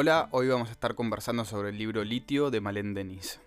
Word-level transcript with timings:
Hola, 0.00 0.28
hoy 0.30 0.46
vamos 0.46 0.68
a 0.68 0.70
estar 0.70 0.94
conversando 0.94 1.44
sobre 1.44 1.70
el 1.70 1.76
libro 1.76 2.04
Litio 2.04 2.52
de 2.52 2.60
Malén 2.60 2.94
Denis. 2.94 3.40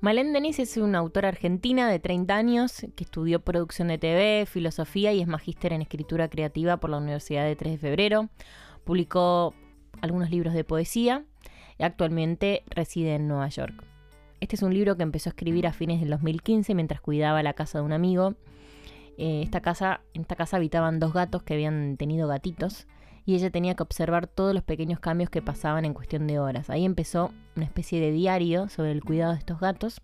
Malén 0.00 0.32
Denis 0.32 0.58
es 0.58 0.76
una 0.76 0.98
autora 0.98 1.28
argentina 1.28 1.88
de 1.88 2.00
30 2.00 2.34
años 2.34 2.84
que 2.96 3.04
estudió 3.04 3.38
producción 3.38 3.86
de 3.86 3.96
TV, 3.96 4.46
filosofía 4.46 5.12
y 5.12 5.20
es 5.20 5.28
magíster 5.28 5.72
en 5.72 5.82
escritura 5.82 6.28
creativa 6.28 6.78
por 6.78 6.90
la 6.90 6.96
Universidad 6.96 7.44
de 7.44 7.54
3 7.54 7.74
de 7.74 7.78
Febrero. 7.78 8.28
Publicó 8.82 9.54
algunos 10.00 10.30
libros 10.30 10.52
de 10.52 10.64
poesía 10.64 11.24
y 11.78 11.84
actualmente 11.84 12.64
reside 12.66 13.14
en 13.14 13.28
Nueva 13.28 13.48
York. 13.48 13.84
Este 14.40 14.56
es 14.56 14.62
un 14.62 14.74
libro 14.74 14.96
que 14.96 15.04
empezó 15.04 15.28
a 15.28 15.34
escribir 15.34 15.68
a 15.68 15.72
fines 15.72 16.00
del 16.00 16.10
2015 16.10 16.74
mientras 16.74 17.00
cuidaba 17.00 17.44
la 17.44 17.52
casa 17.52 17.78
de 17.78 17.84
un 17.84 17.92
amigo. 17.92 18.34
Eh, 19.16 19.42
en 19.42 19.42
esta 19.44 19.60
casa 19.60 20.56
habitaban 20.56 20.98
dos 20.98 21.12
gatos 21.12 21.44
que 21.44 21.54
habían 21.54 21.96
tenido 21.98 22.26
gatitos 22.26 22.88
y 23.26 23.34
ella 23.34 23.50
tenía 23.50 23.74
que 23.74 23.82
observar 23.82 24.28
todos 24.28 24.54
los 24.54 24.62
pequeños 24.62 25.00
cambios 25.00 25.28
que 25.28 25.42
pasaban 25.42 25.84
en 25.84 25.94
cuestión 25.94 26.28
de 26.28 26.38
horas. 26.38 26.70
Ahí 26.70 26.84
empezó 26.84 27.32
una 27.56 27.66
especie 27.66 28.00
de 28.00 28.12
diario 28.12 28.68
sobre 28.68 28.92
el 28.92 29.02
cuidado 29.02 29.32
de 29.32 29.40
estos 29.40 29.58
gatos. 29.58 30.00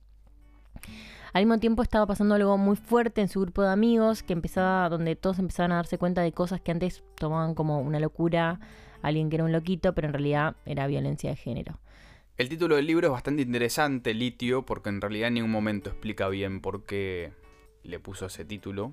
Al 1.33 1.45
mismo 1.45 1.59
tiempo 1.61 1.83
estaba 1.83 2.05
pasando 2.05 2.35
algo 2.35 2.59
muy 2.59 2.77
fuerte 2.77 3.21
en 3.21 3.29
su 3.29 3.41
grupo 3.41 3.63
de 3.63 3.71
amigos, 3.71 4.25
que 4.25 4.33
empezaba, 4.33 4.89
donde 4.89 5.15
todos 5.15 5.39
empezaban 5.39 5.71
a 5.71 5.77
darse 5.77 5.99
cuenta 5.99 6.21
de 6.21 6.33
cosas 6.33 6.61
que 6.61 6.73
antes 6.73 7.05
tomaban 7.15 7.55
como 7.55 7.81
una 7.81 8.01
locura, 8.01 8.59
alguien 9.03 9.31
que 9.31 9.37
era 9.37 9.45
un 9.45 9.53
loquito, 9.53 9.95
pero 9.95 10.09
en 10.09 10.15
realidad 10.15 10.57
era 10.67 10.89
violencia 10.89 11.31
de 11.31 11.37
género. 11.37 11.79
El 12.37 12.49
título 12.49 12.75
del 12.75 12.87
libro 12.87 13.07
es 13.07 13.13
bastante 13.13 13.43
interesante, 13.43 14.15
Litio, 14.15 14.67
porque 14.67 14.89
en 14.89 15.01
realidad 15.01 15.29
en 15.29 15.35
ningún 15.35 15.53
momento 15.53 15.91
explica 15.91 16.29
bien 16.29 16.61
por 16.61 16.85
qué 16.87 17.33
le 17.85 18.01
puso 18.01 18.27
ese 18.27 18.45
título. 18.45 18.93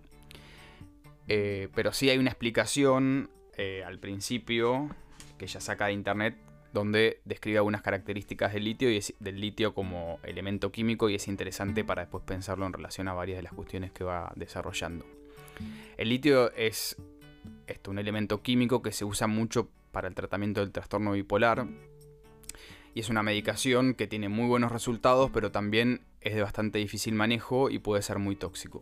Eh, 1.28 1.70
pero 1.73 1.94
sí 1.94 2.09
hay 2.09 2.20
una 2.20 2.30
explicación 2.30 3.30
eh, 3.62 3.84
al 3.84 4.00
principio, 4.00 4.88
que 5.38 5.44
ella 5.44 5.60
saca 5.60 5.88
de 5.88 5.92
internet, 5.92 6.38
donde 6.72 7.20
describe 7.26 7.58
algunas 7.58 7.82
características 7.82 8.54
del 8.54 8.64
litio 8.64 8.90
y 8.90 9.02
del 9.20 9.42
litio 9.42 9.74
como 9.74 10.18
elemento 10.24 10.72
químico 10.72 11.10
y 11.10 11.16
es 11.16 11.28
interesante 11.28 11.84
para 11.84 12.04
después 12.04 12.24
pensarlo 12.24 12.66
en 12.66 12.72
relación 12.72 13.10
a 13.10 13.14
varias 13.14 13.38
de 13.38 13.44
las 13.44 13.52
cuestiones 13.52 13.92
que 13.92 14.06
va 14.06 14.32
desarrollando. 14.38 15.06
El 15.98 16.08
litio 16.08 16.54
es 16.54 16.96
esto, 17.68 17.92
un 17.92 18.00
elemento 18.00 18.42
químico 18.42 18.82
que 18.82 18.94
se 18.94 19.04
usa 19.04 19.28
mucho 19.28 19.68
para 19.92 20.08
el 20.08 20.16
tratamiento 20.16 20.62
del 20.62 20.72
trastorno 20.72 21.12
bipolar 21.12 21.68
y 22.94 23.02
es 23.02 23.10
una 23.10 23.23
medicación 23.23 23.94
que 23.94 24.08
tiene 24.08 24.30
muy 24.30 24.48
buenos 24.48 24.72
resultados 24.72 25.32
pero 25.34 25.52
también 25.52 26.06
es 26.22 26.34
de 26.34 26.42
bastante 26.42 26.80
difícil 26.80 27.14
manejo 27.14 27.70
y 27.70 27.80
puede 27.80 28.04
ser 28.04 28.20
muy 28.20 28.38
tóxico. 28.38 28.82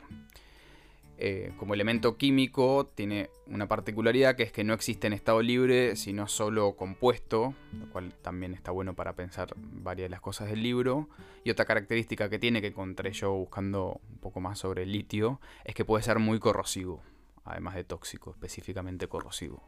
Eh, 1.19 1.51
como 1.57 1.73
elemento 1.73 2.15
químico 2.15 2.85
tiene 2.93 3.31
una 3.47 3.67
particularidad 3.67 4.35
que 4.35 4.43
es 4.43 4.51
que 4.51 4.63
no 4.63 4.75
existe 4.75 5.07
en 5.07 5.13
estado 5.13 5.41
libre, 5.41 5.95
sino 5.95 6.27
solo 6.27 6.75
compuesto, 6.75 7.55
lo 7.73 7.89
cual 7.89 8.13
también 8.21 8.53
está 8.53 8.69
bueno 8.69 8.93
para 8.93 9.13
pensar 9.13 9.55
varias 9.57 10.05
de 10.05 10.09
las 10.11 10.21
cosas 10.21 10.47
del 10.49 10.61
libro. 10.61 11.09
Y 11.43 11.49
otra 11.49 11.65
característica 11.65 12.29
que 12.29 12.37
tiene, 12.37 12.61
que 12.61 12.67
encontré 12.67 13.11
yo 13.13 13.33
buscando 13.33 13.99
un 14.11 14.17
poco 14.19 14.41
más 14.41 14.59
sobre 14.59 14.83
el 14.83 14.91
litio, 14.91 15.41
es 15.65 15.73
que 15.73 15.85
puede 15.85 16.03
ser 16.03 16.19
muy 16.19 16.39
corrosivo, 16.39 17.01
además 17.45 17.73
de 17.73 17.83
tóxico, 17.83 18.31
específicamente 18.31 19.07
corrosivo. 19.07 19.63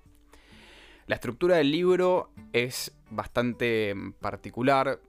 La 1.07 1.15
estructura 1.15 1.55
del 1.57 1.71
libro 1.71 2.29
es 2.53 2.95
bastante 3.09 3.95
particular. 4.19 4.99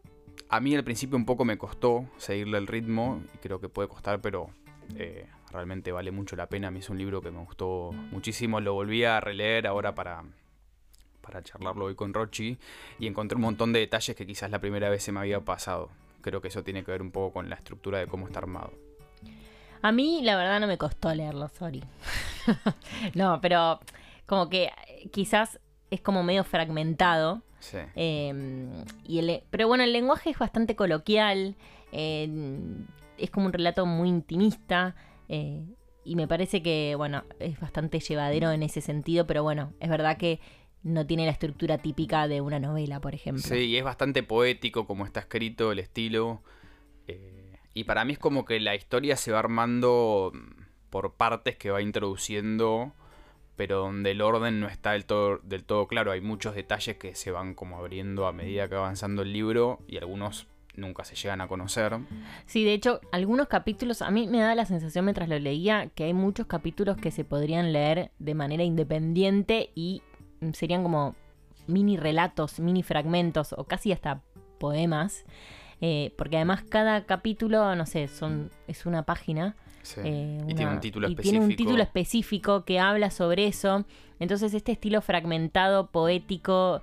A 0.48 0.60
mí 0.60 0.74
al 0.74 0.84
principio 0.84 1.18
un 1.18 1.26
poco 1.26 1.44
me 1.44 1.58
costó 1.58 2.08
seguirle 2.16 2.56
el 2.56 2.66
ritmo, 2.66 3.22
y 3.34 3.38
creo 3.38 3.60
que 3.60 3.68
puede 3.68 3.88
costar, 3.88 4.22
pero 4.22 4.48
eh, 4.96 5.26
realmente 5.50 5.92
vale 5.92 6.10
mucho 6.10 6.36
la 6.36 6.48
pena. 6.48 6.68
A 6.68 6.70
mí 6.70 6.80
es 6.80 6.90
un 6.90 6.98
libro 6.98 7.20
que 7.20 7.30
me 7.30 7.40
gustó 7.40 7.92
muchísimo. 7.92 8.60
Lo 8.60 8.74
volví 8.74 9.04
a 9.04 9.20
releer 9.20 9.66
ahora 9.66 9.94
para, 9.94 10.22
para 11.20 11.42
charlarlo 11.42 11.86
hoy 11.86 11.94
con 11.94 12.14
Rochi 12.14 12.58
y 12.98 13.06
encontré 13.06 13.36
un 13.36 13.42
montón 13.42 13.72
de 13.72 13.80
detalles 13.80 14.16
que 14.16 14.26
quizás 14.26 14.50
la 14.50 14.60
primera 14.60 14.88
vez 14.88 15.02
se 15.02 15.12
me 15.12 15.20
había 15.20 15.40
pasado. 15.40 15.90
Creo 16.20 16.40
que 16.40 16.48
eso 16.48 16.62
tiene 16.62 16.84
que 16.84 16.90
ver 16.90 17.02
un 17.02 17.10
poco 17.10 17.32
con 17.34 17.48
la 17.48 17.56
estructura 17.56 17.98
de 17.98 18.06
cómo 18.06 18.26
está 18.26 18.40
armado. 18.40 18.72
A 19.82 19.92
mí 19.92 20.20
la 20.22 20.36
verdad 20.36 20.60
no 20.60 20.66
me 20.66 20.76
costó 20.76 21.14
leerlo, 21.14 21.48
sorry. 21.48 21.82
no, 23.14 23.40
pero 23.40 23.80
como 24.26 24.48
que 24.50 24.70
quizás 25.10 25.58
es 25.90 26.00
como 26.00 26.22
medio 26.22 26.44
fragmentado. 26.44 27.42
Sí. 27.60 27.78
Em, 27.94 28.84
y 29.04 29.18
el, 29.18 29.42
pero 29.50 29.68
bueno, 29.68 29.84
el 29.84 29.92
lenguaje 29.92 30.30
es 30.30 30.38
bastante 30.38 30.76
coloquial. 30.76 31.56
Eh, 31.92 32.28
es 33.16 33.30
como 33.30 33.46
un 33.46 33.52
relato 33.52 33.86
muy 33.86 34.08
intimista. 34.08 34.94
Eh, 35.32 35.64
y 36.02 36.16
me 36.16 36.26
parece 36.26 36.60
que, 36.60 36.94
bueno, 36.96 37.22
es 37.38 37.60
bastante 37.60 38.00
llevadero 38.00 38.50
en 38.50 38.64
ese 38.64 38.80
sentido, 38.80 39.28
pero 39.28 39.44
bueno, 39.44 39.72
es 39.78 39.88
verdad 39.88 40.16
que 40.16 40.41
no 40.82 41.06
tiene 41.06 41.24
la 41.24 41.30
estructura 41.30 41.78
típica 41.78 42.26
de 42.26 42.41
una 42.41 42.58
novela, 42.58 43.00
por 43.00 43.14
ejemplo. 43.14 43.42
Sí, 43.42 43.66
y 43.66 43.76
es 43.76 43.84
bastante 43.84 44.24
poético 44.24 44.88
como 44.88 45.06
está 45.06 45.20
escrito, 45.20 45.70
el 45.70 45.78
estilo. 45.78 46.42
Eh, 47.06 47.58
y 47.74 47.84
para 47.84 48.04
mí 48.04 48.14
es 48.14 48.18
como 48.18 48.44
que 48.44 48.58
la 48.58 48.74
historia 48.74 49.16
se 49.16 49.30
va 49.30 49.38
armando 49.38 50.32
por 50.91 51.14
partes 51.14 51.56
que 51.56 51.70
va 51.70 51.80
introduciendo, 51.80 52.92
pero 53.54 53.78
donde 53.78 54.10
el 54.10 54.22
orden 54.22 54.58
no 54.58 54.66
está 54.66 54.92
del 54.92 55.04
todo, 55.04 55.38
del 55.44 55.62
todo 55.62 55.86
claro. 55.86 56.10
Hay 56.10 56.22
muchos 56.22 56.56
detalles 56.56 56.97
que 56.97 57.14
se 57.14 57.30
van 57.30 57.54
como 57.54 57.78
abriendo 57.78 58.26
a 58.26 58.32
medida 58.32 58.68
que 58.68 58.74
va 58.74 58.80
avanzando 58.80 59.22
el 59.22 59.32
libro 59.32 59.78
y 59.86 59.98
algunos 59.98 60.48
nunca 60.76 61.04
se 61.04 61.14
llegan 61.14 61.41
a 61.41 61.48
conocer. 61.48 61.98
Sí, 62.47 62.64
de 62.64 62.75
hecho, 62.75 63.00
algunos 63.12 63.48
capítulos, 63.48 64.03
a 64.03 64.10
mí 64.10 64.26
me 64.26 64.41
da 64.41 64.54
la 64.54 64.66
sensación 64.66 65.04
mientras 65.04 65.28
lo 65.28 65.38
leía 65.38 65.88
que 65.94 66.04
hay 66.04 66.14
muchos 66.14 66.47
capítulos 66.47 66.97
que 66.97 67.10
se 67.10 67.25
podrían 67.25 67.72
leer 67.72 68.10
de 68.19 68.34
manera 68.34 68.64
independiente 68.64 69.70
y 69.75 70.03
serían 70.53 70.82
como 70.82 71.14
mini 71.66 71.97
relatos, 71.97 72.60
mini 72.60 72.82
fragmentos 72.82 73.54
o 73.56 73.64
casi 73.64 73.92
hasta 73.92 74.22
poemas. 74.59 75.25
Eh, 75.82 76.12
porque 76.19 76.36
además 76.36 76.62
cada 76.69 77.06
capítulo, 77.06 77.75
no 77.75 77.86
sé, 77.86 78.09
son, 78.09 78.50
es 78.66 78.84
una 78.86 79.04
página. 79.04 79.56
Eh, 80.04 80.44
y 80.47 80.54
tiene 80.54 80.72
un 80.72 80.80
título 80.80 81.09
y 81.09 81.16
Tiene 81.16 81.41
un 81.41 81.56
título 81.56 81.82
específico 81.82 82.64
que 82.64 82.78
habla 82.78 83.10
sobre 83.10 83.47
eso. 83.47 83.86
Entonces 84.19 84.53
este 84.53 84.72
estilo 84.72 85.00
fragmentado, 85.00 85.91
poético, 85.91 86.82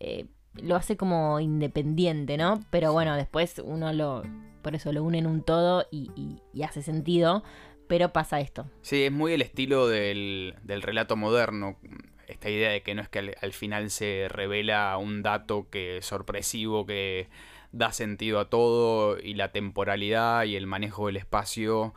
eh, 0.00 0.26
lo 0.60 0.76
hace 0.76 0.96
como 0.96 1.40
independiente, 1.40 2.36
¿no? 2.36 2.60
Pero 2.70 2.92
bueno, 2.92 3.16
después 3.16 3.60
uno 3.64 3.92
lo, 3.92 4.22
por 4.62 4.74
eso 4.74 4.92
lo 4.92 5.02
une 5.02 5.18
en 5.18 5.26
un 5.26 5.42
todo 5.42 5.86
y, 5.90 6.38
hace 6.62 6.82
sentido, 6.82 7.42
pero 7.88 8.12
pasa 8.12 8.40
esto. 8.40 8.66
Sí, 8.82 9.04
es 9.04 9.12
muy 9.12 9.32
el 9.32 9.42
estilo 9.42 9.88
del, 9.88 10.54
relato 10.66 11.16
moderno, 11.16 11.76
esta 12.26 12.48
idea 12.48 12.70
de 12.70 12.82
que 12.82 12.94
no 12.94 13.02
es 13.02 13.08
que 13.08 13.34
al, 13.40 13.52
final 13.52 13.90
se 13.90 14.26
revela 14.28 14.96
un 14.98 15.22
dato 15.22 15.68
que 15.70 15.98
es 15.98 16.06
sorpresivo, 16.06 16.86
que 16.86 17.28
da 17.72 17.92
sentido 17.92 18.38
a 18.38 18.48
todo 18.50 19.18
y 19.18 19.34
la 19.34 19.50
temporalidad 19.52 20.44
y 20.44 20.56
el 20.56 20.66
manejo 20.66 21.06
del 21.06 21.16
espacio 21.16 21.94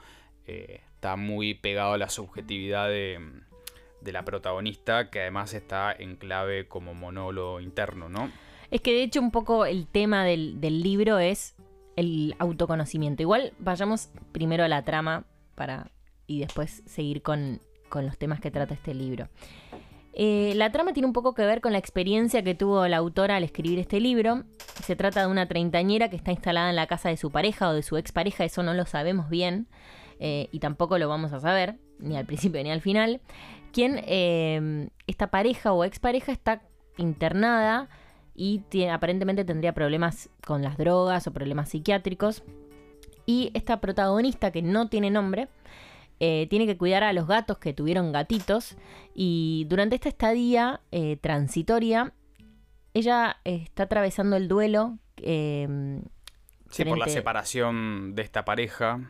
eh, 0.47 0.81
está 0.93 1.15
muy 1.17 1.53
pegado 1.53 1.93
a 1.93 1.97
la 1.97 2.09
subjetividad 2.09 2.87
de 2.87 3.19
de 4.05 4.13
la 4.13 4.23
protagonista, 4.23 5.09
que 5.09 5.19
además 5.19 5.53
está 5.53 5.91
en 5.91 6.15
clave 6.15 6.67
como 6.67 6.93
monólogo 6.93 7.59
interno, 7.59 8.07
¿no? 8.07 8.31
Es 8.71 8.81
que 8.81 8.91
de 8.91 9.03
hecho 9.03 9.19
un 9.19 9.31
poco 9.31 9.65
el 9.65 9.87
tema 9.87 10.23
del, 10.23 10.61
libro 10.61 11.19
es 11.19 11.55
el 11.95 12.35
autoconocimiento. 12.39 13.23
Igual 13.23 13.53
vayamos 13.59 14.09
primero 14.31 14.63
a 14.63 14.67
la 14.67 14.83
trama 14.83 15.25
para 15.55 15.91
y 16.27 16.39
después 16.39 16.83
seguir 16.85 17.21
con, 17.21 17.59
los 17.93 18.17
temas 18.17 18.41
que 18.41 18.51
trata 18.51 18.73
este 18.73 18.93
libro. 18.93 19.29
Eh, 20.13 20.53
la 20.55 20.71
trama 20.71 20.91
tiene 20.91 21.07
un 21.07 21.13
poco 21.13 21.33
que 21.33 21.45
ver 21.45 21.61
con 21.61 21.71
la 21.71 21.77
experiencia 21.77 22.43
que 22.43 22.55
tuvo 22.55 22.87
la 22.87 22.97
autora 22.97 23.37
al 23.37 23.43
escribir 23.43 23.79
este 23.79 23.99
libro. 23.99 24.43
Se 24.83 24.95
trata 24.95 25.21
de 25.21 25.27
una 25.27 25.47
treintañera 25.47 26.09
que 26.09 26.17
está 26.17 26.31
instalada 26.31 26.69
en 26.69 26.75
la 26.75 26.87
casa 26.87 27.09
de 27.09 27.17
su 27.17 27.31
pareja 27.31 27.69
o 27.69 27.73
de 27.73 27.83
su 27.83 27.95
expareja, 27.97 28.43
eso 28.43 28.63
no 28.63 28.73
lo 28.73 28.85
sabemos 28.85 29.29
bien 29.29 29.67
eh, 30.19 30.49
y 30.51 30.59
tampoco 30.59 30.97
lo 30.97 31.07
vamos 31.07 31.33
a 31.33 31.39
saber, 31.39 31.77
ni 31.99 32.17
al 32.17 32.25
principio 32.25 32.61
ni 32.63 32.71
al 32.71 32.81
final, 32.81 33.21
quien 33.75 34.01
eh, 34.05 34.87
esta 35.05 35.27
pareja 35.27 35.73
o 35.73 35.83
expareja 35.83 36.31
está 36.31 36.61
internada 36.97 37.89
y 38.33 38.61
aparentemente 38.89 39.43
tendría 39.43 39.73
problemas 39.73 40.29
con 40.45 40.61
las 40.61 40.77
drogas 40.77 41.27
o 41.27 41.33
problemas 41.33 41.69
psiquiátricos. 41.69 42.43
Y 43.25 43.51
esta 43.53 43.81
protagonista, 43.81 44.51
que 44.51 44.61
no 44.61 44.87
tiene 44.87 45.09
nombre, 45.09 45.49
eh, 46.21 46.47
tiene 46.49 46.65
que 46.67 46.77
cuidar 46.77 47.03
a 47.03 47.11
los 47.11 47.27
gatos 47.27 47.57
que 47.57 47.73
tuvieron 47.73 48.13
gatitos. 48.13 48.77
Y 49.13 49.65
durante 49.67 49.95
esta 49.95 50.07
estadía 50.07 50.79
eh, 50.91 51.17
transitoria, 51.17 52.13
ella 52.93 53.41
está 53.43 53.83
atravesando 53.83 54.37
el 54.37 54.47
duelo. 54.47 54.99
sí, 55.17 56.85
por 56.85 56.97
la 56.97 57.09
separación 57.09 58.15
de 58.15 58.21
esta 58.21 58.45
pareja. 58.45 59.01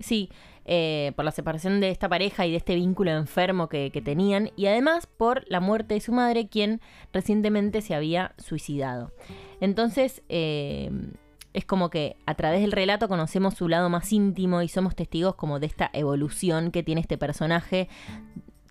Sí, 0.00 0.30
eh, 0.66 1.12
por 1.16 1.24
la 1.24 1.30
separación 1.30 1.80
de 1.80 1.90
esta 1.90 2.08
pareja 2.08 2.46
y 2.46 2.50
de 2.50 2.56
este 2.56 2.74
vínculo 2.74 3.10
enfermo 3.10 3.68
que, 3.68 3.90
tenían, 4.04 4.50
y 4.56 4.66
además 4.66 5.06
por 5.06 5.44
la 5.48 5.60
muerte 5.60 5.94
de 5.94 6.00
su 6.00 6.12
madre, 6.12 6.48
quien 6.48 6.80
recientemente 7.12 7.82
se 7.82 7.94
había 7.94 8.34
suicidado. 8.38 9.12
Entonces, 9.60 10.22
eh, 10.28 10.90
es 11.52 11.64
como 11.64 11.90
que 11.90 12.16
a 12.26 12.34
través 12.34 12.62
del 12.62 12.72
relato 12.72 13.08
conocemos 13.08 13.54
su 13.54 13.68
lado 13.68 13.90
más 13.90 14.12
íntimo 14.12 14.62
y 14.62 14.68
somos 14.68 14.96
testigos 14.96 15.34
como 15.34 15.60
de 15.60 15.66
esta 15.66 15.90
evolución 15.92 16.70
que 16.70 16.82
tiene 16.82 17.00
este 17.00 17.18
personaje, 17.18 17.88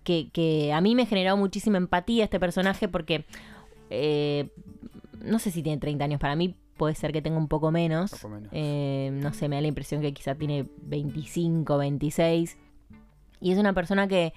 que, 0.03 0.71
a 0.73 0.81
mí 0.81 0.95
me 0.95 1.05
generó 1.05 1.37
muchísima 1.37 1.77
empatía 1.77 2.25
este 2.25 2.39
personaje 2.39 2.87
porque... 2.87 3.25
Eh, 3.89 4.49
no 5.23 5.39
sé 5.39 5.51
si 5.51 5.63
tiene 5.63 5.79
30 5.79 6.03
años, 6.03 6.19
para 6.19 6.35
mí 6.35 6.55
puede 6.83 6.95
ser 6.95 7.11
que 7.13 7.21
tenga 7.21 7.37
un 7.37 7.47
poco 7.47 7.71
menos. 7.71 8.11
Poco 8.11 8.29
menos. 8.29 8.49
Eh, 8.51 9.09
no 9.13 9.33
sé, 9.33 9.47
me 9.49 9.55
da 9.55 9.61
la 9.61 9.67
impresión 9.69 10.01
que 10.01 10.13
quizá 10.13 10.35
tiene 10.35 10.65
25, 10.83 11.77
26. 11.77 12.57
Y 13.41 13.51
es 13.51 13.57
una 13.57 13.73
persona 13.73 14.07
que, 14.07 14.33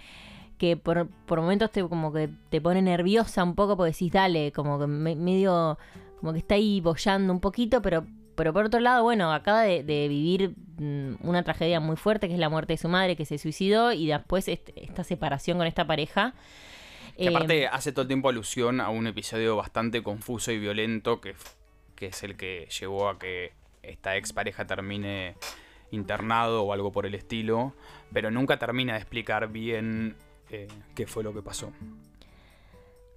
que 0.58 0.76
por, 0.76 1.08
por 1.26 1.40
momentos 1.40 1.70
te, 1.70 1.82
como 1.86 2.12
que 2.12 2.28
te 2.50 2.60
pone 2.60 2.82
nerviosa 2.82 3.44
un 3.44 3.54
poco 3.54 3.76
porque 3.76 3.92
decís, 3.92 4.12
dale, 4.12 4.52
como 4.52 4.78
que 4.78 4.86
me- 4.86 5.16
medio, 5.16 5.78
como 6.20 6.32
que 6.32 6.38
está 6.38 6.54
ahí 6.54 6.80
bollando 6.80 7.32
un 7.32 7.40
poquito, 7.40 7.82
pero, 7.82 8.06
pero 8.34 8.52
por 8.52 8.64
otro 8.66 8.80
lado, 8.80 9.02
bueno, 9.02 9.32
acaba 9.32 9.62
de, 9.62 9.82
de 9.84 10.08
vivir 10.08 10.54
mm, 10.78 11.26
una 11.28 11.42
tragedia 11.42 11.78
muy 11.80 11.96
fuerte, 11.96 12.26
que 12.28 12.34
es 12.34 12.40
la 12.40 12.48
muerte 12.48 12.72
de 12.74 12.78
su 12.78 12.88
madre, 12.88 13.16
que 13.16 13.24
se 13.24 13.38
suicidó, 13.38 13.92
y 13.92 14.06
después 14.08 14.48
est- 14.48 14.70
esta 14.76 15.04
separación 15.04 15.58
con 15.58 15.66
esta 15.66 15.86
pareja. 15.86 16.34
Que 17.16 17.24
Eh, 17.26 17.28
aparte 17.28 17.66
hace 17.68 17.92
todo 17.92 18.02
el 18.02 18.08
tiempo 18.08 18.28
alusión 18.28 18.80
a 18.80 18.90
un 18.90 19.06
episodio 19.06 19.56
bastante 19.56 20.02
confuso 20.02 20.52
y 20.52 20.58
violento 20.58 21.20
que, 21.20 21.34
que 21.96 22.06
es 22.06 22.22
el 22.22 22.36
que 22.36 22.68
llevó 22.78 23.08
a 23.08 23.18
que 23.18 23.52
esta 23.82 24.16
expareja 24.16 24.66
termine 24.66 25.34
internado 25.90 26.62
o 26.62 26.72
algo 26.72 26.92
por 26.92 27.06
el 27.06 27.14
estilo, 27.14 27.74
pero 28.12 28.30
nunca 28.30 28.58
termina 28.58 28.94
de 28.94 29.00
explicar 29.00 29.48
bien 29.50 30.16
eh, 30.50 30.68
qué 30.94 31.06
fue 31.06 31.24
lo 31.24 31.32
que 31.32 31.42
pasó. 31.42 31.72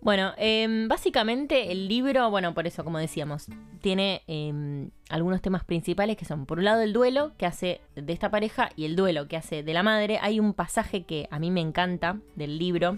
Bueno, 0.01 0.31
em, 0.37 0.87
básicamente 0.87 1.73
el 1.73 1.89
libro, 1.89 2.29
bueno, 2.29 2.53
por 2.53 2.65
eso, 2.65 2.85
como 2.85 2.99
decíamos, 2.99 3.47
tiene 3.81 4.21
em, 4.27 4.91
algunos 5.09 5.41
temas 5.41 5.65
principales 5.65 6.15
que 6.15 6.23
son, 6.23 6.45
por 6.45 6.59
un 6.59 6.63
lado, 6.63 6.81
el 6.81 6.93
duelo 6.93 7.33
que 7.37 7.45
hace 7.45 7.81
de 7.95 8.13
esta 8.13 8.31
pareja 8.31 8.69
y 8.77 8.85
el 8.85 8.95
duelo 8.95 9.27
que 9.27 9.35
hace 9.35 9.61
de 9.61 9.73
la 9.73 9.83
madre. 9.83 10.17
Hay 10.21 10.39
un 10.39 10.53
pasaje 10.53 11.03
que 11.03 11.27
a 11.31 11.39
mí 11.39 11.51
me 11.51 11.59
encanta 11.59 12.17
del 12.35 12.57
libro, 12.57 12.97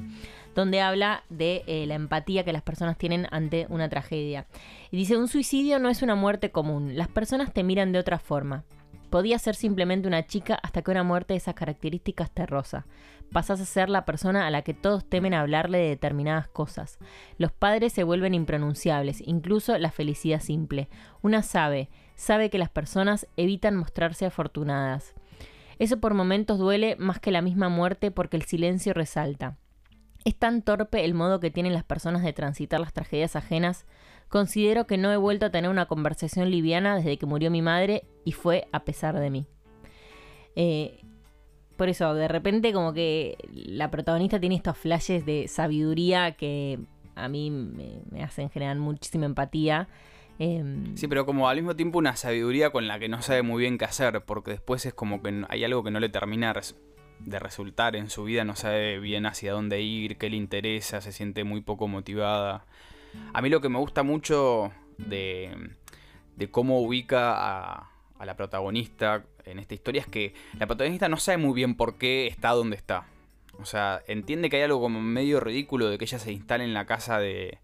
donde 0.55 0.81
habla 0.81 1.23
de 1.29 1.63
eh, 1.67 1.85
la 1.87 1.95
empatía 1.95 2.43
que 2.43 2.53
las 2.53 2.61
personas 2.61 2.97
tienen 2.97 3.27
ante 3.31 3.67
una 3.69 3.89
tragedia. 3.89 4.47
Y 4.91 4.97
dice, 4.97 5.17
un 5.17 5.27
suicidio 5.27 5.79
no 5.79 5.89
es 5.89 6.01
una 6.01 6.15
muerte 6.15 6.51
común, 6.51 6.95
las 6.95 7.07
personas 7.07 7.53
te 7.53 7.63
miran 7.63 7.91
de 7.91 7.99
otra 7.99 8.19
forma. 8.19 8.63
Podía 9.09 9.37
ser 9.39 9.55
simplemente 9.55 10.07
una 10.07 10.25
chica 10.25 10.57
hasta 10.63 10.81
que 10.81 10.91
una 10.91 11.03
muerte 11.03 11.33
de 11.33 11.39
esas 11.39 11.53
características 11.53 12.31
te 12.31 12.45
roza. 12.45 12.85
Pasás 13.33 13.59
a 13.59 13.65
ser 13.65 13.89
la 13.89 14.05
persona 14.05 14.47
a 14.47 14.51
la 14.51 14.61
que 14.61 14.73
todos 14.73 15.03
temen 15.03 15.33
hablarle 15.33 15.79
de 15.79 15.89
determinadas 15.89 16.47
cosas. 16.47 16.97
Los 17.37 17.51
padres 17.51 17.91
se 17.91 18.03
vuelven 18.03 18.33
impronunciables, 18.33 19.21
incluso 19.25 19.77
la 19.77 19.91
felicidad 19.91 20.39
simple. 20.39 20.87
Una 21.21 21.43
sabe, 21.43 21.89
sabe 22.15 22.49
que 22.49 22.57
las 22.57 22.69
personas 22.69 23.27
evitan 23.35 23.75
mostrarse 23.75 24.25
afortunadas. 24.25 25.13
Eso 25.77 25.99
por 25.99 26.13
momentos 26.13 26.59
duele 26.59 26.95
más 26.97 27.19
que 27.19 27.31
la 27.31 27.41
misma 27.41 27.67
muerte 27.67 28.11
porque 28.11 28.37
el 28.37 28.43
silencio 28.43 28.93
resalta. 28.93 29.57
Es 30.23 30.35
tan 30.35 30.61
torpe 30.61 31.03
el 31.03 31.13
modo 31.13 31.39
que 31.39 31.51
tienen 31.51 31.73
las 31.73 31.83
personas 31.83 32.23
de 32.23 32.33
transitar 32.33 32.79
las 32.79 32.93
tragedias 32.93 33.35
ajenas. 33.35 33.85
Considero 34.29 34.85
que 34.85 34.97
no 34.97 35.11
he 35.11 35.17
vuelto 35.17 35.47
a 35.47 35.49
tener 35.49 35.69
una 35.69 35.87
conversación 35.87 36.51
liviana 36.51 36.95
desde 36.95 37.17
que 37.17 37.25
murió 37.25 37.51
mi 37.51 37.61
madre 37.61 38.03
y 38.23 38.31
fue 38.31 38.67
a 38.71 38.83
pesar 38.83 39.19
de 39.19 39.29
mí. 39.29 39.47
Eh, 40.55 41.01
por 41.75 41.89
eso, 41.89 42.13
de 42.13 42.27
repente 42.27 42.73
como 42.73 42.93
que 42.93 43.37
la 43.51 43.89
protagonista 43.89 44.39
tiene 44.39 44.55
estos 44.55 44.77
flashes 44.77 45.25
de 45.25 45.47
sabiduría 45.47 46.33
que 46.33 46.79
a 47.15 47.27
mí 47.27 47.49
me, 47.49 48.23
hacen 48.23 48.49
generar 48.49 48.77
muchísima 48.77 49.25
empatía. 49.25 49.87
Em, 50.37 50.95
Sí, 50.95 51.07
pero 51.07 51.25
como 51.25 51.49
al 51.49 51.57
mismo 51.57 51.75
tiempo 51.75 51.97
una 51.97 52.15
sabiduría 52.15 52.69
con 52.69 52.87
la 52.87 52.99
que 52.99 53.09
no 53.09 53.21
sabe 53.21 53.41
muy 53.41 53.61
bien 53.61 53.77
qué 53.77 53.85
hacer, 53.85 54.23
porque 54.25 54.51
después 54.51 54.85
es 54.85 54.93
como 54.93 55.21
que 55.21 55.43
hay 55.49 55.63
algo 55.63 55.83
que 55.83 55.91
no 55.91 55.99
le 55.99 56.09
termina 56.09 56.53
de 57.25 57.39
resultar 57.39 57.95
en 57.95 58.09
su 58.09 58.23
vida, 58.23 58.43
no 58.43 58.55
sabe 58.55 58.99
bien 58.99 59.25
hacia 59.25 59.53
dónde 59.53 59.81
ir, 59.81 60.17
qué 60.17 60.29
le 60.29 60.37
interesa, 60.37 61.01
se 61.01 61.11
siente 61.11 61.43
muy 61.43 61.61
poco 61.61 61.87
motivada. 61.87 62.65
A 63.33 63.41
mí 63.41 63.49
lo 63.49 63.61
que 63.61 63.69
me 63.69 63.79
gusta 63.79 64.03
mucho 64.03 64.71
de, 64.97 65.71
de 66.35 66.49
cómo 66.49 66.81
ubica 66.81 67.33
a, 67.33 67.91
a 68.17 68.25
la 68.25 68.35
protagonista 68.35 69.25
en 69.45 69.59
esta 69.59 69.73
historia 69.73 70.01
es 70.01 70.07
que 70.07 70.33
la 70.59 70.67
protagonista 70.67 71.09
no 71.09 71.17
sabe 71.17 71.37
muy 71.37 71.53
bien 71.53 71.75
por 71.75 71.97
qué 71.97 72.27
está 72.27 72.51
donde 72.51 72.75
está. 72.75 73.05
O 73.59 73.65
sea, 73.65 74.01
entiende 74.07 74.49
que 74.49 74.57
hay 74.57 74.63
algo 74.63 74.79
como 74.79 75.01
medio 75.01 75.39
ridículo 75.39 75.89
de 75.89 75.97
que 75.97 76.05
ella 76.05 76.19
se 76.19 76.31
instale 76.31 76.63
en 76.63 76.73
la 76.73 76.85
casa 76.85 77.19
de, 77.19 77.59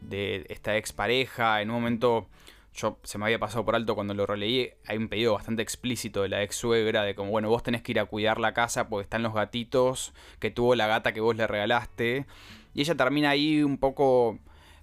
de 0.00 0.46
esta 0.48 0.76
expareja. 0.76 1.62
En 1.62 1.70
un 1.70 1.76
momento, 1.76 2.28
yo 2.74 2.98
se 3.02 3.18
me 3.18 3.24
había 3.24 3.38
pasado 3.38 3.64
por 3.64 3.74
alto 3.74 3.94
cuando 3.94 4.14
lo 4.14 4.26
releí, 4.26 4.70
hay 4.86 4.96
un 4.96 5.08
pedido 5.08 5.34
bastante 5.34 5.62
explícito 5.62 6.22
de 6.22 6.28
la 6.28 6.42
ex 6.42 6.56
suegra 6.56 7.02
de 7.02 7.14
como, 7.14 7.30
bueno, 7.30 7.48
vos 7.48 7.62
tenés 7.62 7.82
que 7.82 7.92
ir 7.92 8.00
a 8.00 8.04
cuidar 8.04 8.38
la 8.38 8.54
casa 8.54 8.88
porque 8.88 9.02
están 9.04 9.22
los 9.22 9.34
gatitos 9.34 10.12
que 10.38 10.50
tuvo 10.50 10.74
la 10.74 10.86
gata 10.86 11.12
que 11.12 11.20
vos 11.20 11.36
le 11.36 11.46
regalaste. 11.46 12.26
Y 12.74 12.82
ella 12.82 12.94
termina 12.94 13.30
ahí 13.30 13.62
un 13.62 13.78
poco 13.78 14.38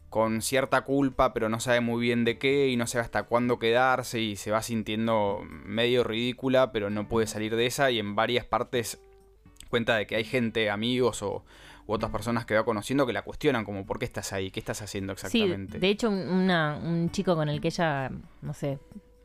con 0.10 0.42
cierta 0.42 0.82
culpa, 0.82 1.34
pero 1.34 1.50
no 1.50 1.60
sabe 1.60 1.82
muy 1.82 2.02
bien 2.02 2.24
de 2.26 2.38
qué 2.38 2.70
y 2.70 2.78
no 2.78 2.88
sabe 2.88 3.04
hasta 3.04 3.24
cuándo 3.24 3.60
quedarse 3.60 4.20
y 4.20 4.36
se 4.36 4.52
va 4.52 4.62
sintiendo 4.62 5.42
medio 5.46 6.04
ridícula, 6.04 6.72
pero 6.72 6.90
no 6.90 7.08
puede 7.08 7.28
salir 7.28 7.56
de 7.56 7.66
esa 7.66 7.92
y 7.92 8.00
en 8.00 8.16
varias 8.16 8.46
partes 8.46 9.02
cuenta 9.70 9.98
de 9.98 10.08
que 10.08 10.16
hay 10.16 10.24
gente, 10.24 10.70
amigos 10.70 11.22
o 11.22 11.44
u 11.88 11.94
otras 11.94 12.12
personas 12.12 12.46
que 12.46 12.56
va 12.56 12.64
conociendo 12.66 13.06
que 13.06 13.14
la 13.14 13.22
cuestionan 13.22 13.64
como 13.66 13.86
¿por 13.86 14.00
qué 14.00 14.06
estás 14.06 14.34
ahí? 14.34 14.52
¿Qué 14.52 14.60
estás 14.60 14.82
haciendo 14.82 15.16
sí, 15.16 15.26
exactamente? 15.28 15.80
de 15.80 15.90
hecho, 15.90 16.10
un- 16.10 16.28
una- 16.30 16.78
un 16.84 17.12
chico 17.12 17.36
con 17.36 17.48
el 17.50 17.62
que 17.62 17.68
ella, 17.68 18.10
no 18.42 18.54
sé, 18.54 18.80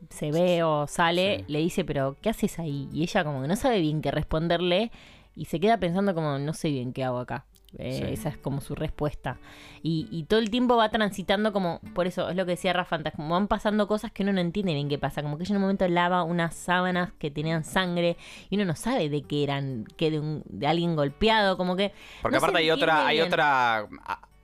se 0.09 0.31
ve 0.31 0.63
o 0.63 0.87
sale, 0.87 1.39
Sí. 1.39 1.45
le 1.51 1.59
dice, 1.59 1.83
pero 1.85 2.17
¿qué 2.21 2.29
haces 2.29 2.59
ahí? 2.59 2.89
Y 2.91 3.03
ella 3.03 3.23
como 3.23 3.41
que 3.41 3.47
no 3.47 3.55
sabe 3.55 3.79
bien 3.81 4.01
qué 4.01 4.11
responderle 4.11 4.91
y 5.35 5.45
se 5.45 5.59
queda 5.59 5.77
pensando 5.79 6.13
como, 6.13 6.37
no 6.39 6.53
sé 6.53 6.69
bien 6.69 6.91
qué 6.93 7.03
hago 7.03 7.19
acá. 7.19 7.45
Eh, 7.77 7.91
Sí. 8.05 8.13
Esa 8.13 8.29
es 8.29 8.37
como 8.37 8.59
su 8.61 8.75
respuesta. 8.75 9.37
Y, 9.81 10.07
y 10.11 10.23
todo 10.23 10.39
el 10.39 10.49
tiempo 10.49 10.75
va 10.75 10.89
transitando 10.89 11.53
como, 11.53 11.79
por 11.95 12.05
eso 12.05 12.29
es 12.29 12.35
lo 12.35 12.45
que 12.45 12.51
decía 12.51 12.73
Rafa 12.73 12.97
antes, 12.97 13.13
como 13.15 13.29
van 13.29 13.47
pasando 13.47 13.87
cosas 13.87 14.11
que 14.11 14.23
uno 14.23 14.33
no 14.33 14.41
entiende 14.41 14.73
bien 14.73 14.89
qué 14.89 14.97
pasa. 14.97 15.21
Como 15.23 15.37
que 15.37 15.43
ella 15.43 15.51
en 15.53 15.57
un 15.57 15.61
momento 15.61 15.87
lava 15.87 16.23
unas 16.23 16.53
sábanas 16.53 17.13
que 17.17 17.31
tenían 17.31 17.63
sangre 17.63 18.17
y 18.49 18.55
uno 18.55 18.65
no 18.65 18.75
sabe 18.75 19.09
de 19.09 19.21
qué 19.23 19.43
eran, 19.43 19.85
que 19.97 20.11
de, 20.11 20.19
un- 20.19 20.43
de 20.45 20.67
alguien 20.67 20.95
golpeado, 20.95 21.55
como 21.57 21.75
que... 21.75 21.93
Porque 22.21 22.35
no 22.37 22.43
aparte 22.43 22.59
hay 22.59 22.71
otra, 22.71 23.07
hay 23.07 23.21
otra, 23.21 23.87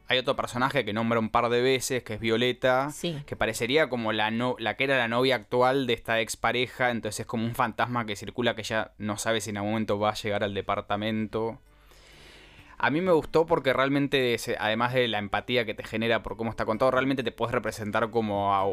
hay 0.08 0.18
otro 0.20 0.36
personaje 0.38 0.86
que 0.86 0.94
nombra 0.94 1.20
un 1.20 1.30
par 1.30 1.50
de 1.50 1.62
veces, 1.62 2.04
que 2.04 2.14
es 2.14 2.20
Violeta, 2.22 2.90
Sí. 2.92 3.18
que 3.26 3.36
parecería 3.36 3.90
como 3.90 4.14
la 4.14 4.32
no, 4.32 4.56
la 4.58 4.76
que 4.78 4.86
era 4.86 4.98
la 4.98 5.10
novia 5.10 5.36
actual 5.36 5.86
de 5.86 5.94
esta 5.94 6.22
expareja, 6.22 6.92
entonces 6.92 7.20
es 7.22 7.26
como 7.26 7.46
un 7.46 7.56
fantasma 7.56 8.06
que 8.06 8.16
circula 8.16 8.56
que 8.56 8.64
ya 8.64 8.94
no 8.98 9.18
sabe 9.18 9.42
si 9.42 9.50
en 9.50 9.58
algún 9.58 9.72
momento 9.74 10.00
va 10.00 10.12
a 10.12 10.16
llegar 10.16 10.44
al 10.46 10.54
departamento. 10.54 11.60
A 12.80 12.92
mí 12.92 13.02
me 13.02 13.12
gustó 13.12 13.48
porque 13.48 13.74
realmente, 13.74 14.36
además 14.60 14.94
de 14.94 15.08
la 15.08 15.18
empatía 15.18 15.66
que 15.66 15.74
te 15.74 15.84
genera 15.84 16.22
por 16.22 16.38
cómo 16.38 16.52
está 16.52 16.66
contado, 16.66 16.92
realmente 16.92 17.24
te 17.24 17.32
puedes 17.32 17.54
representar 17.54 18.12
como 18.12 18.54
a, 18.54 18.66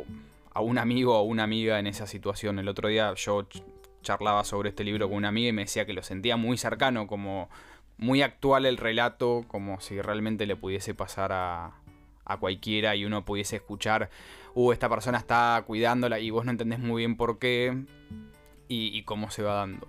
un 0.61 0.79
amigo 0.79 1.19
o 1.19 1.23
una 1.23 1.45
amiga 1.45 1.79
en 1.79 1.87
esa 1.87 2.07
situación. 2.07 2.59
El 2.59 2.69
otro 2.69 2.89
día 2.89 3.15
yo 3.15 3.49
ch- 3.49 3.63
charlaba 4.03 4.45
sobre 4.45 4.69
este 4.69 4.85
libro 4.85 5.09
con 5.09 5.17
una 5.17 5.29
amiga 5.29 5.49
y 5.49 5.53
me 5.53 5.63
decía 5.63 5.87
que 5.87 5.95
lo 5.95 6.03
sentía 6.03 6.37
muy 6.37 6.59
cercano, 6.59 7.07
como 7.07 7.49
muy 7.97 8.21
actual 8.21 8.67
el 8.67 8.77
relato, 8.77 9.47
como 9.49 9.81
si 9.81 9.99
realmente 10.03 10.45
le 10.45 10.57
pudiese 10.57 10.95
pasar 10.95 11.33
a, 11.33 11.73
a 12.27 12.37
cualquiera 12.37 12.95
y 12.97 13.07
uno 13.07 13.25
pudiese 13.25 13.57
escuchar, 13.57 14.11
uh, 14.55 14.73
esta 14.73 14.91
persona 14.91 15.17
está 15.17 15.65
cuidándola 15.67 16.19
y 16.19 16.29
vos 16.29 16.45
no 16.45 16.51
entendés 16.51 16.79
muy 16.79 17.01
bien 17.01 17.17
por 17.17 17.39
qué 17.39 17.85
y 18.69 19.03
cómo 19.05 19.31
se 19.31 19.43
va 19.43 19.55
dando. 19.55 19.89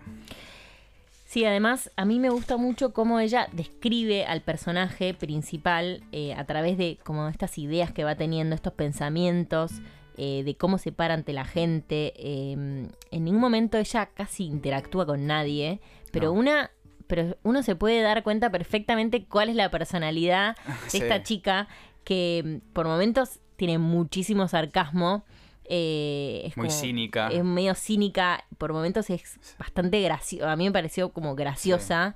Sí, 1.35 1.43
además 1.43 1.91
a 1.97 2.05
mí 2.05 2.17
me 2.17 2.29
gusta 2.29 2.55
mucho 2.55 2.93
cómo 2.93 3.19
ella 3.19 3.49
describe 3.51 4.25
al 4.25 4.39
personaje 4.39 5.13
principal 5.13 6.01
eh, 6.13 6.33
a 6.33 6.45
través 6.45 6.77
de 6.77 6.97
como 7.03 7.27
estas 7.27 7.57
ideas 7.57 7.91
que 7.91 8.05
va 8.05 8.15
teniendo, 8.15 8.55
estos 8.55 8.71
pensamientos, 8.71 9.81
eh, 10.15 10.43
de 10.45 10.55
cómo 10.55 10.77
se 10.77 10.93
para 10.93 11.13
ante 11.13 11.33
la 11.33 11.43
gente. 11.43 12.13
eh, 12.15 12.53
en 12.53 13.23
ningún 13.25 13.41
momento 13.41 13.77
ella 13.77 14.05
casi 14.13 14.45
interactúa 14.45 15.05
con 15.05 15.27
nadie, 15.27 15.81
pero 16.13 16.27
No. 16.27 16.39
una, 16.39 16.71
pero 17.07 17.35
uno 17.43 17.63
se 17.63 17.75
puede 17.75 18.01
dar 18.01 18.23
cuenta 18.23 18.49
perfectamente 18.49 19.25
cuál 19.25 19.49
es 19.49 19.57
la 19.57 19.69
personalidad 19.69 20.55
de 20.85 20.89
Sí. 20.89 20.97
esta 20.99 21.21
chica 21.21 21.67
que 22.05 22.61
mm, 22.63 22.71
por 22.71 22.87
momentos 22.87 23.39
tiene 23.57 23.77
muchísimo 23.77 24.47
sarcasmo. 24.47 25.25
Eh, 25.69 26.41
es 26.45 26.57
Muy 26.57 26.67
como- 26.67 26.79
cínica. 26.79 27.27
es 27.29 27.43
medio 27.43 27.75
cínica, 27.75 28.43
por 28.57 28.73
momentos 28.73 29.09
es 29.09 29.39
bastante 29.59 30.01
graciosa, 30.01 30.51
a 30.51 30.55
mí 30.55 30.65
me 30.65 30.71
pareció 30.71 31.09
como 31.13 31.35
graciosa. 31.35 32.15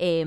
Eh, 0.00 0.20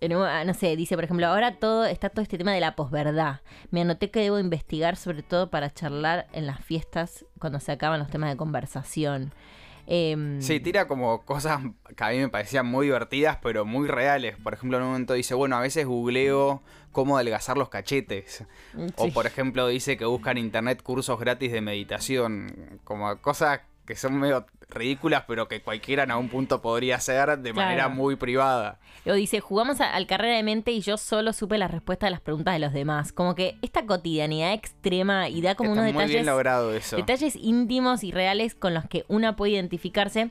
en 0.00 0.16
un- 0.16 0.46
no 0.46 0.54
sé, 0.54 0.74
dice 0.74 0.96
por 0.96 1.04
ejemplo, 1.04 1.26
ahora 1.28 1.56
todo 1.60 1.84
está 1.84 2.08
todo 2.10 2.22
este 2.22 2.38
tema 2.38 2.52
de 2.52 2.58
la 2.60 2.74
posverdad. 2.74 3.40
Me 3.70 3.82
anoté 3.82 4.10
que 4.10 4.18
debo 4.20 4.38
investigar 4.40 4.96
sobre 4.96 5.22
todo 5.22 5.48
para 5.48 5.72
charlar 5.72 6.26
en 6.32 6.46
las 6.46 6.64
fiestas 6.64 7.24
cuando 7.38 7.60
se 7.60 7.70
acaban 7.70 8.00
los 8.00 8.10
temas 8.10 8.30
de 8.30 8.36
conversación. 8.36 9.32
Eh, 9.86 10.38
Sí, 10.40 10.60
tira 10.60 10.86
como 10.86 11.22
cosas 11.24 11.60
que 11.96 12.04
a 12.04 12.10
mí 12.10 12.18
me 12.18 12.28
parecían 12.28 12.66
muy 12.66 12.86
divertidas, 12.86 13.38
pero 13.42 13.64
muy 13.64 13.88
reales. 13.88 14.36
Por 14.42 14.54
ejemplo, 14.54 14.78
en 14.78 14.84
un 14.84 14.90
momento 14.90 15.14
dice, 15.14 15.34
bueno, 15.34 15.56
a 15.56 15.60
veces 15.60 15.86
googleo 15.86 16.62
cómo 16.92 17.16
adelgazar 17.16 17.56
los 17.56 17.68
cachetes. 17.68 18.44
O 18.96 19.04
sí. 19.04 19.10
por 19.10 19.26
ejemplo 19.26 19.66
dice 19.66 19.96
que 19.96 20.04
busca 20.04 20.30
en 20.30 20.38
internet 20.38 20.82
cursos 20.82 21.18
gratis 21.18 21.52
de 21.52 21.60
meditación. 21.60 22.80
Como 22.84 23.16
cosas 23.20 23.60
que 23.86 23.96
son 23.96 24.18
medio 24.18 24.46
ridículas, 24.74 25.24
pero 25.26 25.48
que 25.48 25.60
cualquiera 25.62 26.02
en 26.04 26.10
algún 26.10 26.28
punto 26.28 26.60
podría 26.62 26.96
hacer 26.96 27.38
de 27.38 27.52
manera 27.52 27.88
muy 27.88 28.16
privada. 28.16 28.78
O 29.06 29.12
dice, 29.14 29.40
jugamos 29.40 29.80
a- 29.80 29.92
al 29.94 30.06
carrera 30.06 30.36
de 30.36 30.42
mente 30.42 30.70
y 30.72 30.80
yo 30.80 30.96
solo 30.96 31.32
supe 31.32 31.58
la 31.58 31.68
respuesta 31.68 32.06
de 32.06 32.10
las 32.12 32.20
preguntas 32.20 32.54
de 32.54 32.60
los 32.60 32.72
demás. 32.72 33.12
Como 33.12 33.34
que 33.34 33.56
esta 33.62 33.84
cotidianidad 33.84 34.52
extrema 34.52 35.28
y 35.28 35.40
da 35.42 35.54
como 35.56 35.70
Está 35.70 35.82
unos 35.82 35.92
muy 35.94 35.98
bien 36.04 36.08
detalles, 36.08 36.26
logrado 36.26 36.74
eso. 36.74 36.96
detalles 36.96 37.34
íntimos 37.36 38.04
y 38.04 38.12
reales 38.12 38.54
con 38.54 38.74
los 38.74 38.86
que 38.86 39.04
una 39.08 39.34
puede 39.36 39.52
identificarse. 39.52 40.30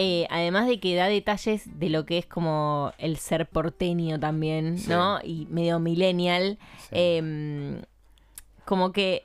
Eh, 0.00 0.28
además 0.30 0.68
de 0.68 0.78
que 0.78 0.94
da 0.94 1.06
detalles 1.08 1.62
de 1.80 1.90
lo 1.90 2.06
que 2.06 2.18
es 2.18 2.26
como 2.26 2.92
el 2.98 3.16
ser 3.16 3.48
porteño 3.48 4.20
también, 4.20 4.78
Sí. 4.78 4.90
¿no? 4.90 5.18
Y 5.24 5.46
medio 5.50 5.80
millennial. 5.80 6.56
Sí. 6.78 6.88
Eh, 6.92 7.82
como 8.64 8.92
que 8.92 9.24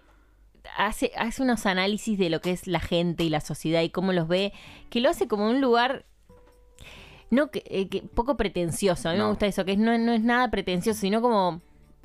hace, 0.77 1.11
hace 1.17 1.41
unos 1.43 1.65
análisis 1.65 2.17
de 2.17 2.29
lo 2.29 2.41
que 2.41 2.51
es 2.51 2.67
la 2.67 2.79
gente 2.79 3.23
y 3.23 3.29
la 3.29 3.41
sociedad 3.41 3.81
y 3.81 3.89
cómo 3.89 4.13
los 4.13 4.27
ve, 4.27 4.53
que 4.89 4.99
lo 5.01 5.09
hace 5.09 5.27
como 5.27 5.49
un 5.49 5.61
lugar 5.61 6.05
no 7.29 7.49
que, 7.49 7.63
eh, 7.65 7.89
que 7.89 8.01
poco 8.03 8.37
pretencioso. 8.37 9.09
A 9.09 9.13
mí 9.13 9.17
No. 9.17 9.25
me 9.25 9.29
gusta 9.31 9.47
eso, 9.47 9.65
que 9.65 9.75
no, 9.75 9.97
no 9.97 10.13
es 10.13 10.21
nada 10.21 10.51
pretencioso, 10.51 10.99
sino 10.99 11.21
como, 11.21 11.61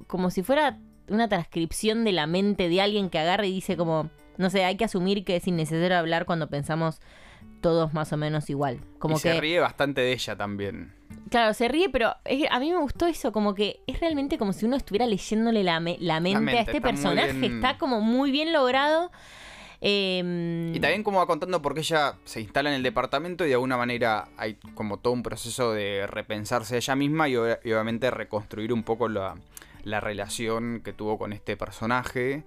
como 0.07 0.31
si 0.31 0.43
fuera 0.43 0.79
una 1.09 1.29
transcripción 1.29 2.05
de 2.05 2.13
la 2.13 2.27
mente 2.27 2.69
de 2.69 2.81
alguien 2.81 3.11
que 3.11 3.19
agarra 3.19 3.47
y 3.47 3.53
dice 3.53 3.77
como, 3.77 4.11
no 4.39 4.49
sé, 4.51 4.65
hay 4.65 4.77
que 4.77 4.85
asumir 4.85 5.25
que 5.25 5.37
es 5.37 5.47
innecesario 5.47 5.99
hablar 5.99 6.25
cuando 6.25 6.49
pensamos 6.49 7.01
todos 7.61 7.93
más 7.93 8.13
o 8.13 8.17
menos 8.17 8.49
igual. 8.51 8.81
Como 8.99 9.17
y 9.19 9.21
que 9.21 9.33
se 9.35 9.41
ríe 9.41 9.61
bastante 9.61 10.01
de 10.01 10.13
ella 10.13 10.37
también. 10.37 10.95
Claro, 11.31 11.53
se 11.55 11.69
ríe, 11.69 11.89
pero 11.91 12.15
es 12.25 12.43
que 12.43 12.49
a 12.51 12.59
mí 12.61 12.71
me 12.71 12.79
gustó 12.79 13.07
eso, 13.07 13.33
como 13.33 13.55
que 13.55 13.81
es 13.87 14.01
realmente 14.01 14.39
como 14.39 14.53
si 14.53 14.67
uno 14.67 14.77
estuviera 14.77 15.07
leyéndole 15.07 15.63
la, 15.65 15.81
me- 15.81 15.97
la 16.01 16.21
mente, 16.21 16.41
mente, 16.41 16.59
a 16.59 16.61
este 16.63 16.77
está 16.79 16.89
personaje. 16.89 17.33
bien- 17.33 17.55
Está 17.57 17.77
como 17.79 18.01
muy 18.01 18.31
bien 18.31 18.53
logrado. 18.53 19.11
Eh, 19.81 20.73
Y 20.75 20.81
también 20.81 21.03
como 21.05 21.19
va 21.19 21.27
contando 21.27 21.63
porque 21.63 21.81
ella 21.81 22.15
se 22.25 22.41
instala 22.41 22.71
en 22.71 22.77
el 22.77 22.83
departamento 22.83 23.45
y 23.45 23.49
de 23.49 23.55
alguna 23.55 23.77
manera 23.77 24.29
hay 24.37 24.55
como 24.75 24.99
todo 24.99 25.13
un 25.13 25.23
proceso 25.23 25.73
de 25.73 26.07
repensarse 26.09 26.75
a 26.75 26.79
ella 26.79 26.97
misma 26.97 27.29
y, 27.29 27.35
ob- 27.35 27.61
y 27.65 27.73
obviamente 27.73 28.11
reconstruir 28.11 28.73
un 28.73 28.83
poco 28.83 29.09
la, 29.09 29.37
la 29.85 30.01
relación 30.01 30.81
que 30.85 30.93
tuvo 30.93 31.17
con 31.17 31.33
este 31.33 31.57
personaje 31.57 32.43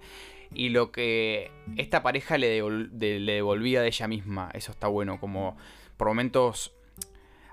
y 0.54 0.68
lo 0.68 0.92
que 0.92 1.50
esta 1.78 2.02
pareja 2.02 2.36
le, 2.36 2.60
devol- 2.62 2.90
de- 2.90 3.18
le 3.18 3.32
devolvía 3.34 3.80
de 3.80 3.88
ella 3.88 4.08
misma. 4.08 4.50
Eso 4.52 4.72
está 4.72 4.88
bueno, 4.88 5.18
como 5.18 5.56
por 5.96 6.08
momentos 6.08 6.74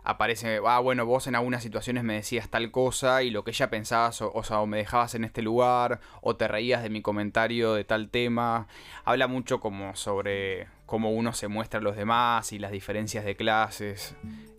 aparece, 0.10 0.60
ah, 0.66 0.80
bueno, 0.80 1.06
vos 1.06 1.28
en 1.28 1.36
algunas 1.36 1.64
situaciones 1.64 2.04
me 2.04 2.16
decías 2.16 2.50
tal 2.50 2.72
cosa 2.72 3.24
y 3.24 3.30
lo 3.30 3.44
que 3.44 3.52
ella 3.52 3.70
pensaba, 3.70 4.10
o, 4.22 4.32
o 4.34 4.44
sea, 4.44 4.60
o 4.62 4.66
me 4.68 4.78
dejabas 4.78 5.16
en 5.16 5.24
este 5.24 5.42
lugar, 5.42 6.00
o 6.22 6.36
te 6.36 6.48
reías 6.48 6.84
de 6.84 6.90
mi 6.90 7.02
comentario 7.02 7.74
de 7.74 7.84
tal 7.84 8.10
tema. 8.10 8.68
Habla 9.06 9.28
mucho 9.28 9.60
como 9.60 9.96
sobre 9.96 10.68
cómo 10.86 11.12
uno 11.12 11.34
se 11.34 11.48
muestra 11.48 11.80
a 11.80 11.84
los 11.84 11.96
demás 11.96 12.52
y 12.52 12.60
las 12.60 12.72
diferencias 12.72 13.24
de 13.26 13.36
clases. 13.36 14.16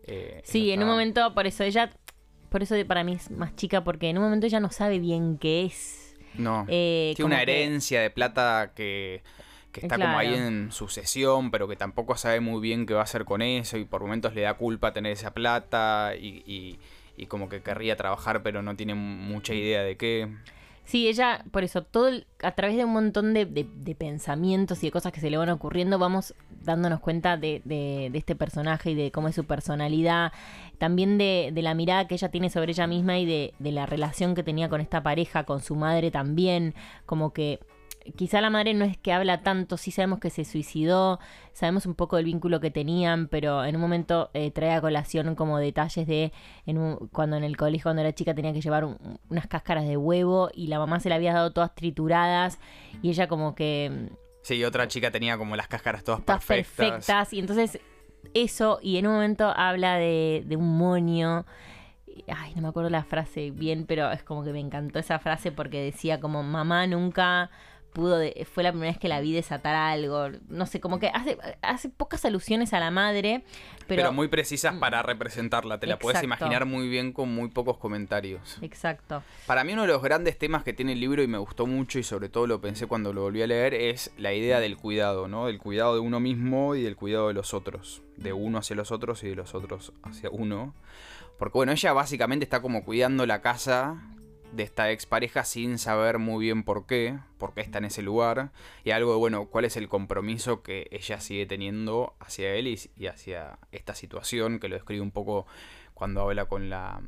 Eh, 0.06 0.40
sí, 0.44 0.70
en 0.70 0.82
un 0.82 0.88
momento, 0.88 1.34
por 1.34 1.46
eso 1.46 1.64
ella, 1.64 1.90
por 2.48 2.62
eso 2.62 2.74
para 2.86 3.04
mí 3.04 3.14
es 3.14 3.30
más 3.30 3.54
chica, 3.56 3.82
porque 3.84 4.08
en 4.10 4.18
un 4.18 4.24
momento 4.24 4.46
ella 4.46 4.60
no 4.60 4.70
sabe 4.70 4.98
bien 4.98 5.38
qué 5.38 5.64
es. 5.66 6.16
No. 6.34 6.64
Eh, 6.68 7.12
Tiene 7.16 7.26
una 7.34 7.44
que- 7.44 7.64
herencia 7.64 8.00
de 8.00 8.10
plata 8.10 8.72
que, 8.74 9.22
que 9.72 9.80
está 9.80 9.96
como 9.96 10.18
ahí 10.18 10.34
en 10.34 10.72
sucesión, 10.72 11.50
pero 11.50 11.68
que 11.68 11.76
tampoco 11.76 12.16
sabe 12.16 12.40
muy 12.40 12.60
bien 12.60 12.86
qué 12.86 12.94
va 12.94 13.00
a 13.00 13.04
hacer 13.04 13.24
con 13.24 13.42
eso 13.42 13.76
y 13.78 13.84
por 13.84 14.02
momentos 14.02 14.34
le 14.34 14.42
da 14.42 14.54
culpa 14.54 14.92
tener 14.92 15.12
esa 15.12 15.32
plata 15.32 16.12
y, 16.18 16.42
y- 16.46 16.78
y 17.16 17.26
como 17.26 17.48
que 17.48 17.60
querría 17.62 17.96
trabajar 17.96 18.42
pero 18.42 18.62
no 18.62 18.76
tiene 18.76 18.94
mucha 18.94 19.54
idea 19.54 19.82
de 19.82 19.96
qué. 19.96 20.28
Sí, 20.86 21.06
ella, 21.06 21.44
por 21.52 21.62
eso, 21.62 21.82
todo 21.84 22.08
el- 22.08 22.26
a 22.42 22.52
través 22.52 22.76
de 22.76 22.84
un 22.84 22.92
montón 22.92 23.32
de, 23.32 23.44
de- 23.46 23.66
de 23.72 23.94
pensamientos 23.94 24.82
y 24.82 24.86
de 24.86 24.90
cosas 24.90 25.12
que 25.12 25.20
se 25.20 25.30
le 25.30 25.36
van 25.36 25.50
ocurriendo, 25.50 25.98
vamos 26.00 26.34
dándonos 26.62 26.98
cuenta 26.98 27.36
de, 27.36 27.62
de- 27.64 28.08
de 28.10 28.18
este 28.18 28.34
personaje 28.34 28.90
y 28.90 28.94
de 28.94 29.12
cómo 29.12 29.28
es 29.28 29.34
su 29.36 29.44
personalidad, 29.44 30.32
también 30.78 31.16
de, 31.16 31.50
de 31.52 31.62
la 31.62 31.74
mirada 31.74 32.08
que 32.08 32.14
ella 32.14 32.30
tiene 32.30 32.50
sobre 32.50 32.72
ella 32.72 32.88
misma 32.88 33.18
y 33.18 33.26
de, 33.26 33.54
de 33.60 33.70
la 33.72 33.86
relación 33.86 34.34
que 34.34 34.42
tenía 34.42 34.68
con 34.68 34.80
esta 34.80 35.02
pareja, 35.02 35.44
con 35.44 35.60
su 35.60 35.76
madre 35.76 36.10
también, 36.10 36.74
como 37.06 37.32
que 37.32 37.60
quizá 38.16 38.40
la 38.40 38.50
madre 38.50 38.74
no 38.74 38.84
es 38.84 38.96
que 38.96 39.12
habla 39.12 39.42
tanto, 39.42 39.76
sí 39.76 39.90
sabemos 39.90 40.18
que 40.20 40.30
se 40.30 40.44
suicidó, 40.44 41.18
sabemos 41.52 41.86
un 41.86 41.94
poco 41.94 42.16
del 42.16 42.24
vínculo 42.24 42.60
que 42.60 42.70
tenían, 42.70 43.28
pero 43.28 43.64
en 43.64 43.76
un 43.76 43.80
momento 43.82 44.30
eh, 44.34 44.50
trae 44.50 44.72
a 44.72 44.80
colación 44.80 45.34
como 45.34 45.58
detalles 45.58 46.06
de 46.06 46.32
en 46.66 46.78
un- 46.78 47.08
cuando 47.12 47.36
en 47.36 47.44
el 47.44 47.56
colegio 47.56 47.84
cuando 47.84 48.02
era 48.02 48.14
chica 48.14 48.34
tenía 48.34 48.52
que 48.52 48.60
llevar 48.60 48.84
un- 48.84 49.18
unas 49.28 49.46
cáscaras 49.46 49.86
de 49.86 49.96
huevo 49.96 50.50
y 50.54 50.66
la 50.68 50.78
mamá 50.78 51.00
se 51.00 51.08
la 51.08 51.16
había 51.16 51.32
dado 51.34 51.52
todas 51.52 51.74
trituradas 51.74 52.58
y 53.02 53.10
ella 53.10 53.28
como 53.28 53.54
que 53.54 53.90
mm, 54.10 54.14
Sí, 54.42 54.64
otra 54.64 54.88
chica 54.88 55.10
tenía 55.10 55.36
como 55.36 55.54
las 55.54 55.68
cáscaras 55.68 56.02
todas, 56.02 56.24
todas 56.24 56.44
perfectas. 56.44 56.78
perfectas 57.06 57.32
y 57.34 57.38
entonces 57.40 57.78
eso 58.34 58.78
y 58.82 58.96
en 58.96 59.06
un 59.06 59.14
momento 59.14 59.52
habla 59.54 59.96
de, 59.96 60.42
de 60.46 60.56
un 60.56 60.78
moño 60.78 61.44
ay 62.28 62.54
no 62.54 62.62
me 62.62 62.68
acuerdo 62.68 62.90
la 62.90 63.04
frase 63.04 63.50
bien 63.50 63.86
pero 63.86 64.10
es 64.10 64.22
como 64.22 64.42
que 64.44 64.52
me 64.52 64.60
encantó 64.60 64.98
esa 64.98 65.18
frase 65.18 65.52
porque 65.52 65.80
decía 65.82 66.20
como 66.20 66.42
mamá 66.42 66.86
nunca 66.86 67.50
pudo 67.92 68.18
de- 68.18 68.46
fue 68.52 68.62
la 68.62 68.70
primera 68.72 68.90
vez 68.92 68.98
que 68.98 69.08
la 69.08 69.20
vi 69.20 69.32
desatar 69.32 69.74
algo 69.74 70.28
no 70.48 70.66
sé 70.66 70.80
como 70.80 70.98
que 70.98 71.08
hace 71.08 71.36
hace 71.62 71.88
pocas 71.88 72.24
alusiones 72.24 72.72
a 72.72 72.80
la 72.80 72.90
madre 72.90 73.42
Pero, 73.88 74.02
pero, 74.02 74.12
muy 74.12 74.28
precisas 74.28 74.74
para 74.76 75.02
representarla. 75.02 75.78
Te 75.80 75.86
la 75.86 75.98
puedes 75.98 76.22
imaginar 76.22 76.64
muy 76.66 76.88
bien 76.88 77.12
con 77.12 77.34
muy 77.34 77.48
pocos 77.48 77.78
comentarios. 77.78 78.58
exacto 78.62 79.22
Para 79.46 79.64
mí 79.64 79.72
uno 79.72 79.82
de 79.82 79.88
los 79.88 80.02
grandes 80.02 80.38
temas 80.38 80.62
que 80.62 80.72
tiene 80.72 80.92
el 80.92 81.00
libro 81.00 81.22
y 81.22 81.26
me 81.26 81.38
gustó 81.38 81.66
mucho 81.66 81.98
y 81.98 82.02
sobre 82.02 82.28
todo 82.28 82.46
lo 82.46 82.60
pensé 82.60 82.86
cuando 82.86 83.12
lo 83.12 83.22
volví 83.22 83.42
a 83.42 83.46
leer 83.46 83.74
es 83.74 84.12
la 84.16 84.32
idea 84.32 84.60
del 84.60 84.76
cuidado, 84.76 85.26
¿no? 85.28 85.46
Del 85.46 85.58
cuidado 85.58 85.94
de 85.94 86.00
uno 86.00 86.20
mismo 86.20 86.74
y 86.76 86.82
del 86.82 86.96
cuidado 86.96 87.28
de 87.28 87.34
los 87.34 87.52
otros. 87.54 88.02
De 88.16 88.32
uno 88.32 88.58
hacia 88.58 88.76
los 88.76 88.92
otros 88.92 89.22
y 89.24 89.28
de 89.28 89.34
los 89.36 89.54
otros 89.54 89.92
hacia 90.02 90.30
uno. 90.30 90.74
Porque 91.38 91.58
bueno, 91.58 91.72
ella 91.72 91.92
básicamente 91.92 92.44
está 92.44 92.60
como 92.60 92.84
cuidando 92.84 93.24
la 93.26 93.40
casa 93.40 94.00
de 94.52 94.62
esta 94.62 94.90
expareja 94.90 95.44
sin 95.44 95.78
saber 95.78 96.18
muy 96.18 96.44
bien 96.44 96.64
por 96.64 96.86
qué, 96.86 97.18
por 97.38 97.54
qué 97.54 97.60
está 97.60 97.78
en 97.78 97.86
ese 97.86 98.02
lugar. 98.02 98.50
Y 98.84 98.90
algo 98.90 99.12
de, 99.12 99.18
bueno, 99.18 99.46
cuál 99.46 99.64
es 99.64 99.76
el 99.76 99.88
compromiso 99.88 100.62
que 100.62 100.88
ella 100.90 101.20
sigue 101.20 101.46
teniendo 101.46 102.14
hacia 102.20 102.54
él 102.54 102.66
y, 102.66 102.78
y 102.96 103.06
hacia 103.06 103.58
esta 103.72 103.94
situación, 103.94 104.58
que 104.58 104.68
lo 104.68 104.74
describe 104.74 105.02
un 105.02 105.10
poco 105.10 105.46
cuando 105.94 106.22
habla 106.22 106.46
con 106.46 106.70
la, 106.70 107.00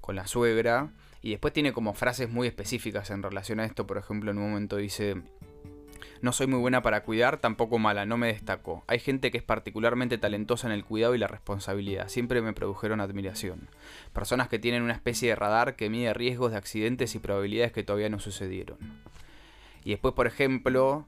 con 0.00 0.16
la 0.16 0.26
suegra. 0.26 0.90
Y 1.22 1.30
después 1.30 1.52
tiene 1.52 1.72
como 1.72 1.92
frases 1.92 2.30
muy 2.30 2.48
específicas 2.48 3.10
en 3.10 3.22
relación 3.22 3.60
a 3.60 3.64
esto. 3.64 3.86
Por 3.86 3.98
ejemplo, 3.98 4.30
en 4.30 4.38
un 4.38 4.50
momento 4.50 4.76
dice, 4.76 5.22
no 6.22 6.32
soy 6.32 6.46
muy 6.46 6.58
buena 6.58 6.82
para 6.82 7.02
cuidar, 7.02 7.38
tampoco 7.38 7.78
mala, 7.78 8.06
no 8.06 8.16
me 8.16 8.28
destaco. 8.28 8.84
Hay 8.86 8.98
gente 8.98 9.30
que 9.30 9.38
es 9.38 9.44
particularmente 9.44 10.18
talentosa 10.18 10.66
en 10.66 10.72
el 10.72 10.84
cuidado 10.84 11.14
y 11.14 11.18
la 11.18 11.26
responsabilidad. 11.28 12.08
Siempre 12.08 12.42
me 12.42 12.52
produjeron 12.52 13.00
admiración. 13.00 13.68
Personas 14.12 14.48
que 14.48 14.58
tienen 14.58 14.82
una 14.82 14.92
especie 14.92 15.30
de 15.30 15.36
radar 15.36 15.76
que 15.76 15.90
mide 15.90 16.14
riesgos 16.14 16.52
de 16.52 16.58
accidentes 16.58 17.14
y 17.14 17.18
probabilidades 17.18 17.72
que 17.72 17.82
todavía 17.82 18.08
no 18.08 18.18
sucedieron. 18.18 18.78
Y 19.84 19.90
después, 19.90 20.14
por 20.14 20.26
ejemplo, 20.26 21.06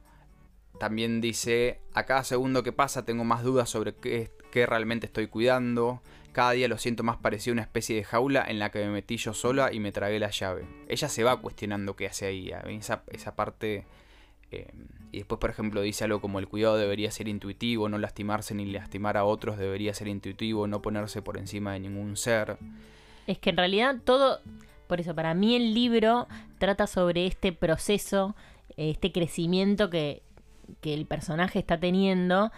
también 0.79 1.21
dice, 1.21 1.81
a 1.95 2.05
cada 2.05 2.25
segundo 2.25 2.63
que 2.63 2.73
pasa 2.73 3.05
tengo 3.05 3.25
más 3.25 3.43
dudas 3.43 3.69
sobre 3.69 3.95
qué, 3.95 4.31
realmente 4.67 5.07
estoy 5.07 5.27
cuidando. 5.27 6.03
Cada 6.33 6.53
día 6.53 6.67
lo 6.67 6.79
siento 6.79 7.03
más 7.03 7.19
parecido 7.19 7.53
a 7.53 7.55
una 7.55 7.63
especie 7.63 7.95
de 7.95 8.05
jaula 8.05 8.45
en 8.49 8.59
la 8.59 8.71
que 8.71 8.79
me 8.79 8.91
metí 8.91 9.19
yo 9.19 9.35
sola 9.35 9.73
y 9.73 9.81
me 9.81 9.93
tragué 9.93 10.19
la 10.19 10.31
llave. 10.31 10.65
Ella 10.89 11.09
se 11.09 11.25
va 11.25 11.41
cuestionando 11.41 11.95
qué 11.95 12.07
hace 12.07 12.27
ahí. 12.27 12.53
Mí 12.67 12.77
esa, 12.77 13.05
esa 13.11 13.37
parte... 13.37 13.85
eh, 14.53 14.67
y 15.11 15.19
después, 15.19 15.39
por 15.39 15.51
ejemplo, 15.51 15.83
dice 15.83 16.05
algo 16.05 16.21
como 16.21 16.39
el 16.39 16.49
cuidado 16.49 16.77
debería 16.77 17.11
ser 17.11 17.29
intuitivo, 17.29 17.89
no 17.89 17.99
lastimarse 17.99 18.55
ni 18.55 18.65
lastimar 18.67 19.17
a 19.17 19.25
otros 19.25 19.59
debería 19.59 19.93
ser 19.93 20.09
intuitivo, 20.09 20.67
no 20.67 20.81
ponerse 20.81 21.21
por 21.21 21.37
encima 21.37 21.75
de 21.75 21.81
ningún 21.81 22.17
ser. 22.17 22.57
Es 23.27 23.39
que 23.39 23.51
en 23.51 23.59
realidad 23.59 23.97
todo, 24.05 24.41
por 24.87 25.01
eso 25.01 25.15
para 25.15 25.35
mí 25.35 25.55
el 25.55 25.75
libro 25.75 26.29
trata 26.59 26.87
sobre 26.87 27.27
este 27.27 27.53
proceso, 27.53 28.35
este 28.79 29.13
crecimiento 29.13 29.91
que, 29.91 30.23
que 30.81 30.95
el 30.95 31.05
personaje 31.05 31.59
está 31.59 31.79
teniendo, 31.79 32.51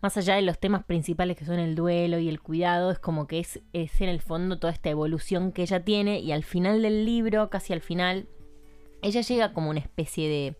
más 0.00 0.16
allá 0.16 0.36
de 0.36 0.42
los 0.42 0.60
temas 0.60 0.84
principales 0.84 1.36
que 1.36 1.44
son 1.44 1.58
el 1.58 1.74
duelo 1.74 2.20
y 2.20 2.28
el 2.28 2.40
cuidado, 2.40 2.92
es 2.92 3.00
como 3.00 3.26
que 3.26 3.40
es, 3.40 3.60
es 3.72 4.00
en 4.00 4.08
el 4.08 4.20
fondo 4.20 4.60
toda 4.60 4.72
esta 4.72 4.90
evolución 4.90 5.50
que 5.50 5.62
ella 5.62 5.84
tiene 5.84 6.20
y 6.20 6.30
al 6.30 6.44
final 6.44 6.82
del 6.82 7.04
libro, 7.04 7.50
casi 7.50 7.72
al 7.72 7.80
final, 7.80 8.28
ella 9.02 9.22
llega 9.22 9.52
como 9.52 9.70
una 9.70 9.80
especie 9.80 10.28
de, 10.28 10.54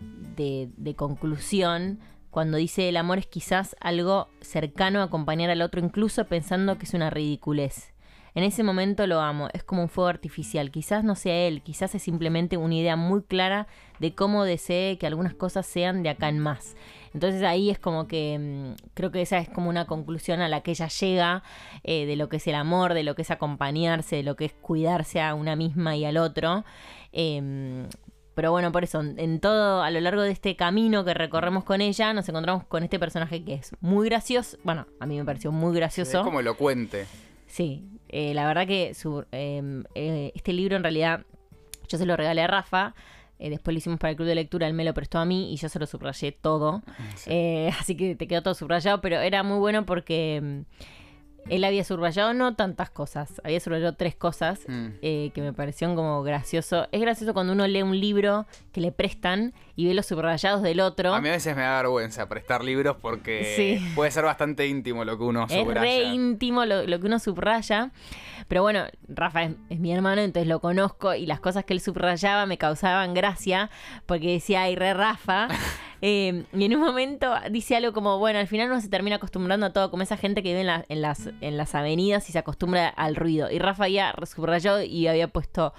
de, 0.00 0.70
de 0.76 0.94
conclusión 0.94 1.98
cuando 2.30 2.58
dice 2.58 2.88
el 2.88 2.96
amor 2.96 3.18
es 3.18 3.26
quizás 3.26 3.74
algo 3.80 4.28
cercano 4.40 5.00
a 5.00 5.04
acompañar 5.04 5.50
al 5.50 5.62
otro, 5.62 5.80
incluso 5.80 6.26
pensando 6.26 6.78
que 6.78 6.84
es 6.84 6.94
una 6.94 7.10
ridiculez. 7.10 7.92
En 8.34 8.44
ese 8.44 8.62
momento 8.62 9.06
lo 9.06 9.20
amo, 9.20 9.48
es 9.52 9.64
como 9.64 9.82
un 9.82 9.88
fuego 9.88 10.08
artificial. 10.08 10.70
Quizás 10.70 11.02
no 11.02 11.16
sea 11.16 11.34
él, 11.48 11.62
quizás 11.62 11.94
es 11.96 12.02
simplemente 12.02 12.56
una 12.56 12.74
idea 12.74 12.94
muy 12.94 13.22
clara 13.22 13.66
de 13.98 14.14
cómo 14.14 14.44
desee 14.44 14.98
que 14.98 15.08
algunas 15.08 15.34
cosas 15.34 15.66
sean 15.66 16.04
de 16.04 16.10
acá 16.10 16.28
en 16.28 16.38
más. 16.38 16.76
Entonces 17.14 17.42
ahí 17.42 17.70
es 17.70 17.80
como 17.80 18.06
que 18.06 18.38
mm, 18.38 18.92
creo 18.94 19.10
que 19.10 19.22
esa 19.22 19.38
es 19.38 19.48
como 19.48 19.68
una 19.68 19.86
conclusión 19.86 20.40
a 20.40 20.48
la 20.48 20.60
que 20.60 20.72
ella 20.72 20.86
llega 20.86 21.42
eh, 21.82 22.06
de 22.06 22.14
lo 22.14 22.28
que 22.28 22.36
es 22.36 22.46
el 22.46 22.54
amor, 22.54 22.94
de 22.94 23.02
lo 23.02 23.16
que 23.16 23.22
es 23.22 23.30
acompañarse, 23.32 24.16
de 24.16 24.22
lo 24.22 24.36
que 24.36 24.44
es 24.44 24.52
cuidarse 24.52 25.20
a 25.20 25.34
una 25.34 25.56
misma 25.56 25.96
y 25.96 26.04
al 26.04 26.18
otro. 26.18 26.64
Em, 27.10 27.88
pero 28.38 28.52
bueno, 28.52 28.70
por 28.70 28.84
eso, 28.84 29.00
en 29.00 29.40
todo, 29.40 29.82
a 29.82 29.90
lo 29.90 29.98
largo 29.98 30.22
de 30.22 30.30
este 30.30 30.54
camino 30.54 31.04
que 31.04 31.12
recorremos 31.12 31.64
con 31.64 31.80
ella, 31.80 32.12
nos 32.12 32.28
encontramos 32.28 32.62
con 32.66 32.84
este 32.84 32.96
personaje 32.96 33.42
que 33.42 33.54
es 33.54 33.72
muy 33.80 34.08
gracioso. 34.08 34.56
Bueno, 34.62 34.86
a 35.00 35.06
mí 35.06 35.16
me 35.16 35.24
pareció 35.24 35.50
muy 35.50 35.74
gracioso. 35.74 36.18
Es 36.18 36.24
como 36.24 36.38
elocuente. 36.38 37.06
Sí, 37.48 37.88
eh, 38.08 38.34
la 38.34 38.46
verdad 38.46 38.64
que 38.68 38.94
su, 38.94 39.24
eh, 39.32 39.82
eh, 39.96 40.30
este 40.36 40.52
libro 40.52 40.76
en 40.76 40.84
realidad 40.84 41.24
yo 41.88 41.98
se 41.98 42.06
lo 42.06 42.16
regalé 42.16 42.42
a 42.42 42.46
Rafa. 42.46 42.94
después 43.40 43.74
lo 43.74 43.78
hicimos 43.78 43.98
para 43.98 44.12
el 44.12 44.16
club 44.16 44.28
de 44.28 44.36
lectura, 44.36 44.68
él 44.68 44.72
me 44.72 44.84
lo 44.84 44.94
prestó 44.94 45.18
a 45.18 45.24
mí 45.24 45.52
y 45.52 45.56
yo 45.56 45.68
se 45.68 45.80
lo 45.80 45.86
subrayé 45.86 46.30
todo. 46.30 46.84
Sí. 47.16 47.66
Así 47.80 47.96
que 47.96 48.14
te 48.14 48.28
quedó 48.28 48.44
todo 48.44 48.54
subrayado, 48.54 49.00
pero 49.00 49.16
era 49.16 49.42
muy 49.42 49.58
bueno 49.58 49.84
porque 49.84 50.40
mm, 50.40 50.60
él 51.50 51.64
había 51.64 51.84
subrayado 51.84 52.34
no 52.34 52.54
tantas 52.54 52.90
cosas, 52.90 53.40
había 53.44 53.60
subrayado 53.60 53.94
tres 53.94 54.14
cosas 54.14 54.60
Mm. 54.68 54.86
eh, 55.02 55.30
que 55.34 55.40
me 55.40 55.52
parecieron 55.52 55.96
como 55.96 56.22
gracioso. 56.22 56.86
Es 56.92 57.00
gracioso 57.00 57.32
cuando 57.34 57.52
uno 57.52 57.66
lee 57.66 57.82
un 57.82 57.98
libro 57.98 58.46
que 58.72 58.80
le 58.80 58.92
prestan 58.92 59.52
y 59.76 59.86
ve 59.86 59.94
los 59.94 60.06
subrayados 60.06 60.62
del 60.62 60.80
otro. 60.80 61.14
A 61.14 61.20
mí 61.20 61.28
a 61.28 61.32
veces 61.32 61.54
me 61.56 61.62
da 61.62 61.76
vergüenza 61.82 62.28
prestar 62.28 62.64
libros 62.64 62.96
porque 63.00 63.54
Sí. 63.56 63.92
puede 63.94 64.10
ser 64.10 64.24
bastante 64.24 64.66
íntimo 64.66 65.04
lo 65.04 65.16
que 65.18 65.24
uno 65.24 65.46
Es 65.48 65.52
subraya. 65.52 65.80
re 65.80 66.02
íntimo 66.04 66.64
lo, 66.64 66.84
lo 66.86 67.00
que 67.00 67.06
uno 67.06 67.18
subraya. 67.18 67.90
Pero 68.48 68.62
bueno, 68.62 68.84
Rafa 69.08 69.44
es, 69.44 69.52
es 69.68 69.78
mi 69.78 69.92
hermano, 69.92 70.20
entonces 70.22 70.48
lo 70.48 70.60
conozco 70.60 71.14
y 71.14 71.26
las 71.26 71.40
cosas 71.40 71.64
que 71.64 71.74
él 71.74 71.80
subrayaba 71.80 72.46
me 72.46 72.56
causaban 72.58 73.14
gracia 73.14 73.70
porque 74.06 74.32
decía, 74.32 74.62
ay, 74.62 74.74
re 74.76 74.94
Rafa. 74.94 75.48
Eh, 76.00 76.44
y 76.52 76.64
en 76.64 76.74
un 76.74 76.80
momento 76.80 77.34
dice 77.50 77.76
algo 77.76 77.92
como, 77.92 78.18
bueno, 78.18 78.38
al 78.38 78.46
final 78.46 78.70
uno 78.70 78.80
se 78.80 78.88
termina 78.88 79.16
acostumbrando 79.16 79.66
a 79.66 79.72
todo, 79.72 79.90
como 79.90 80.02
esa 80.02 80.16
gente 80.16 80.42
que 80.42 80.50
vive 80.50 80.60
en, 80.62 80.84
en 80.88 81.02
las, 81.02 81.30
en 81.40 81.56
las 81.56 81.74
avenidas 81.74 82.28
y 82.28 82.32
se 82.32 82.38
acostumbra 82.38 82.88
al 82.88 83.16
ruido. 83.16 83.50
Y 83.50 83.58
Rafa 83.58 83.84
había 83.84 84.14
subrayado 84.24 84.82
y 84.82 85.06
había 85.06 85.28
puesto... 85.28 85.72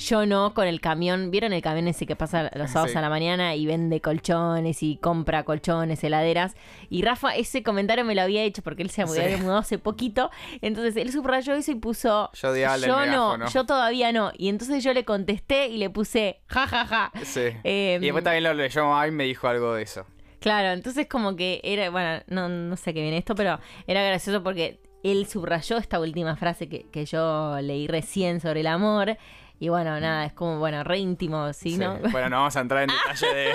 Yo 0.00 0.26
no, 0.26 0.54
con 0.54 0.66
el 0.66 0.80
camión. 0.80 1.30
¿Vieron 1.30 1.52
el 1.52 1.62
camión 1.62 1.86
ese 1.88 2.06
que 2.06 2.16
pasa 2.16 2.50
los 2.54 2.70
sábados 2.70 2.92
Sí. 2.92 2.98
a 2.98 3.00
la 3.00 3.08
mañana 3.10 3.54
y 3.54 3.66
vende 3.66 4.00
colchones 4.00 4.82
y 4.82 4.96
compra 4.96 5.44
colchones, 5.44 6.02
heladeras? 6.02 6.54
Y 6.88 7.02
Rafa, 7.02 7.36
ese 7.36 7.62
comentario 7.62 8.04
me 8.04 8.14
lo 8.14 8.22
había 8.22 8.42
hecho 8.42 8.62
porque 8.62 8.82
él 8.82 8.90
se 8.90 9.06
Sí. 9.06 9.20
había 9.20 9.36
mudado 9.38 9.58
hace 9.58 9.78
poquito. 9.78 10.30
Entonces 10.62 10.96
él 10.96 11.12
subrayó 11.12 11.54
eso 11.54 11.70
y 11.72 11.74
puso. 11.74 12.30
Yo 12.34 12.52
del 12.52 12.64
no, 12.88 12.98
megáfono". 12.98 13.48
yo 13.48 13.66
todavía 13.66 14.12
no. 14.12 14.32
Y 14.36 14.48
entonces 14.48 14.82
yo 14.82 14.92
le 14.94 15.04
contesté 15.04 15.68
y 15.68 15.76
le 15.78 15.90
puse 15.90 16.40
ja, 16.46 16.66
ja, 16.66 16.86
ja. 16.86 17.12
Sí. 17.22 17.42
Eh, 17.64 17.98
y 18.00 18.04
después 18.04 18.24
también 18.24 18.44
lo 18.44 18.54
leyó 18.54 18.84
mamá 18.86 19.06
y 19.06 19.10
me 19.10 19.24
dijo 19.24 19.48
algo 19.48 19.74
de 19.74 19.82
eso. 19.82 20.06
Claro, 20.40 20.70
entonces 20.70 21.06
como 21.06 21.36
que 21.36 21.60
era, 21.62 21.90
bueno, 21.90 22.22
no, 22.28 22.48
no 22.48 22.76
sé 22.76 22.94
qué 22.94 23.02
viene 23.02 23.18
esto, 23.18 23.34
pero 23.34 23.58
era 23.86 24.02
gracioso 24.02 24.42
porque 24.42 24.80
él 25.02 25.26
subrayó 25.26 25.76
esta 25.76 26.00
última 26.00 26.36
frase 26.36 26.68
que, 26.68 26.86
que 26.90 27.04
yo 27.04 27.58
leí 27.60 27.86
recién 27.86 28.40
sobre 28.40 28.60
el 28.60 28.66
amor. 28.66 29.16
Y 29.60 29.68
bueno, 29.68 30.00
nada, 30.00 30.24
es 30.24 30.32
como, 30.32 30.58
bueno, 30.58 30.82
re 30.82 30.98
íntimo, 30.98 31.52
¿sí? 31.52 31.72
Sí. 31.72 31.78
¿no? 31.78 31.98
Bueno, 32.10 32.30
no 32.30 32.36
vamos 32.38 32.56
a 32.56 32.60
entrar 32.60 32.82
en 32.82 32.88
detalle 33.04 33.34
de. 33.34 33.52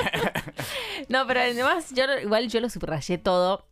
No, 1.09 1.25
pero 1.27 1.41
además, 1.41 1.91
yo 1.93 2.03
igual 2.21 2.47
yo 2.47 2.61
lo 2.61 2.69
subrayé 2.69 3.17
todo. 3.17 3.65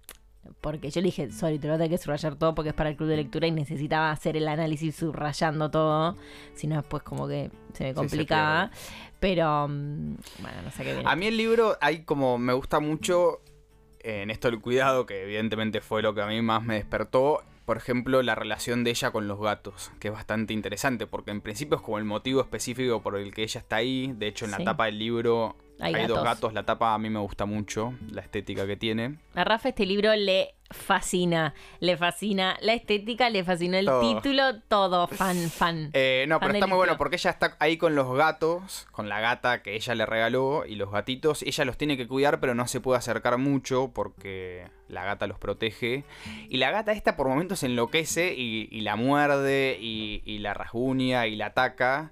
Porque 0.59 0.89
yo 0.89 0.99
le 0.99 1.05
dije, 1.05 1.31
sorry, 1.31 1.59
te 1.59 1.67
lo 1.67 1.77
tengo 1.77 1.89
que 1.89 1.97
subrayar 1.97 2.35
todo 2.35 2.53
porque 2.53 2.69
es 2.69 2.75
para 2.75 2.89
el 2.89 2.97
club 2.97 3.07
de 3.07 3.17
lectura 3.17 3.47
y 3.47 3.51
necesitaba 3.51 4.11
hacer 4.11 4.35
el 4.35 4.47
análisis 4.47 4.95
subrayando 4.95 5.71
todo. 5.71 6.17
Si 6.55 6.67
no, 6.67 6.75
después 6.75 7.03
como 7.03 7.27
que 7.27 7.49
se 7.73 7.85
me 7.85 7.93
complicaba. 7.93 8.71
pero, 9.19 9.67
mm, 9.69 10.15
bueno, 10.39 10.61
no 10.65 10.71
sé 10.71 10.83
qué 10.83 10.93
viene. 10.95 11.09
A 11.09 11.15
mí 11.15 11.27
el 11.27 11.37
libro, 11.37 11.77
hay 11.79 12.03
como. 12.03 12.37
Me 12.39 12.51
gusta 12.53 12.79
mucho 12.79 13.41
en 13.99 14.31
esto 14.31 14.49
del 14.49 14.59
cuidado, 14.59 15.05
que 15.05 15.23
evidentemente 15.23 15.81
fue 15.81 16.01
lo 16.01 16.13
que 16.13 16.21
a 16.21 16.25
mí 16.25 16.41
más 16.41 16.63
me 16.63 16.75
despertó. 16.75 17.41
Por 17.65 17.77
ejemplo, 17.77 18.21
la 18.23 18.36
relación 18.36 18.84
de 18.84 18.91
ella 18.91 19.12
con 19.12 19.28
los 19.28 19.39
gatos, 19.39 19.91
que 19.99 20.10
es 20.10 20.13
bastante 20.13 20.54
interesante, 20.54 21.08
porque 21.08 21.32
en 21.32 21.41
principio 21.41 21.78
es 21.78 21.82
como 21.82 21.97
el 21.97 22.04
motivo 22.04 22.41
específico 22.41 23.02
por 23.02 23.17
el 23.17 23.34
que 23.34 23.43
ella 23.43 23.62
está 23.62 23.78
ahí. 23.78 24.13
De 24.17 24.28
hecho, 24.28 24.45
en 24.45 24.52
la 24.52 24.63
tapa 24.63 24.86
del 24.86 24.99
libro 24.99 25.56
Hay 25.79 25.93
hay, 25.95 26.07
dos 26.07 26.23
gatos. 26.23 26.53
La 26.53 26.63
tapa 26.63 26.93
a 26.93 26.97
mí 26.97 27.09
me 27.09 27.19
gusta 27.19 27.45
mucho, 27.45 27.93
la 28.12 28.21
estética 28.21 28.65
que 28.67 28.77
tiene. 28.77 29.17
A 29.36 29.43
Rafa 29.43 29.69
este 29.69 29.86
libro 29.86 30.15
le 30.15 30.55
fascina. 30.69 31.53
Le 31.79 31.97
fascina 31.97 32.57
la 32.62 32.73
estética, 32.73 33.29
le 33.29 33.43
fascinó 33.43 33.77
el 33.77 33.86
Todo. 33.86 34.01
título, 34.15 34.62
todo. 34.67 35.07
Fan, 35.07 35.49
fan. 35.49 35.89
Eh, 35.93 36.25
no, 36.27 36.39
Fan 36.39 36.47
pero 36.47 36.53
está 36.59 36.67
muy 36.67 36.77
bueno 36.77 36.97
porque 36.97 37.15
ella 37.17 37.29
está 37.31 37.55
ahí 37.59 37.77
con 37.77 37.95
los 37.95 38.13
gatos, 38.15 38.88
con 38.91 39.09
la 39.09 39.19
gata 39.19 39.62
que 39.62 39.75
ella 39.75 39.95
le 39.95 40.05
regaló 40.05 40.65
y 40.65 40.75
los 40.75 40.91
gatitos. 40.91 41.43
Ella 41.43 41.65
los 41.65 41.77
tiene 41.77 41.97
que 41.97 42.07
cuidar, 42.07 42.39
pero 42.39 42.55
no 42.55 42.67
se 42.67 42.79
puede 42.79 42.97
acercar 42.97 43.38
mucho 43.38 43.91
porque 43.93 44.67
la 44.88 45.03
gata 45.03 45.27
los 45.27 45.39
protege. 45.39 46.03
Y 46.49 46.57
la 46.57 46.71
gata 46.71 46.91
esta 46.91 47.15
por 47.15 47.27
momentos 47.27 47.63
enloquece 47.63 48.33
y, 48.36 48.67
y 48.71 48.81
la 48.81 48.95
muerde 48.95 49.77
y, 49.79 50.21
y 50.25 50.39
la 50.39 50.53
rasguña 50.53 51.27
y 51.27 51.36
la 51.36 51.47
ataca. 51.47 52.12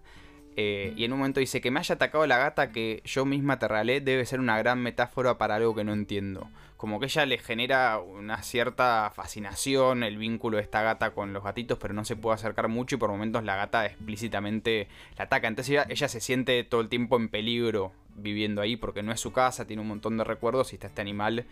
Eh, 0.58 0.94
y 0.98 1.06
en 1.06 1.14
un 1.14 1.20
momento 1.20 1.40
dice 1.40 1.62
que 1.62 1.72
me 1.72 1.80
haya 1.80 1.96
atacado 1.96 2.28
la 2.28 2.38
gata 2.38 2.72
que 2.72 3.02
yo 3.06 3.26
misma 3.26 3.58
te 3.58 3.70
regalé 3.70 4.02
debe 4.02 4.26
ser 4.26 4.40
una 4.40 4.58
gran 4.58 4.80
metáfora 4.82 5.38
para 5.38 5.56
algo 5.56 5.76
que 5.76 5.84
no 5.84 5.94
entiendo. 5.94 6.50
Como 6.78 7.00
que 7.00 7.06
ella 7.06 7.26
le 7.26 7.38
genera 7.38 8.00
una 8.00 8.42
cierta 8.44 9.12
fascinación 9.16 10.04
el 10.04 10.18
vínculo 10.18 10.58
de 10.58 10.64
esta 10.64 10.82
gata 10.82 11.12
con 11.12 11.32
los 11.32 11.44
gatitos, 11.44 11.78
pero 11.80 11.94
no 11.94 12.04
se 12.04 12.16
puede 12.16 12.36
acercar 12.36 12.68
mucho 12.68 12.96
y 12.96 12.98
por 12.98 13.12
momentos 13.12 13.44
la 13.44 13.56
gata 13.56 13.86
explícitamente 13.86 14.88
la 15.18 15.26
ataca. 15.26 15.48
Entonces 15.48 15.72
ella, 15.72 15.86
ella 15.90 16.08
se 16.08 16.20
siente 16.20 16.64
todo 16.64 16.82
el 16.82 16.90
tiempo 16.90 17.18
en 17.18 17.30
peligro 17.30 17.94
viviendo 18.16 18.62
ahí 18.62 18.76
porque 18.76 19.04
no 19.04 19.12
es 19.12 19.20
su 19.20 19.32
casa, 19.32 19.66
tiene 19.66 19.82
un 19.82 19.88
montón 19.88 20.18
de 20.18 20.24
recuerdos 20.24 20.74
y 20.74 20.76
está 20.76 20.88
este 20.88 21.02
animal 21.02 21.46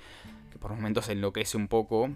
que 0.52 0.58
por 0.58 0.72
momentos 0.72 1.08
enloquece 1.10 1.58
un 1.58 1.68
poco. 1.68 2.10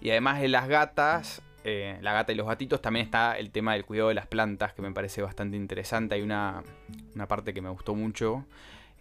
Y 0.00 0.10
además 0.10 0.40
de 0.40 0.48
las 0.48 0.68
gatas, 0.68 1.42
eh, 1.64 1.98
la 2.02 2.12
gata 2.12 2.32
y 2.32 2.34
los 2.34 2.46
gatitos, 2.46 2.82
también 2.82 3.06
está 3.06 3.38
el 3.38 3.50
tema 3.50 3.72
del 3.72 3.84
cuidado 3.86 4.10
de 4.10 4.14
las 4.14 4.26
plantas, 4.26 4.74
que 4.74 4.82
me 4.82 4.92
parece 4.92 5.22
bastante 5.22 5.56
interesante. 5.56 6.14
Hay 6.14 6.22
una, 6.22 6.62
una 7.14 7.26
parte 7.26 7.54
que 7.54 7.62
me 7.62 7.70
gustó 7.70 7.94
mucho, 7.94 8.44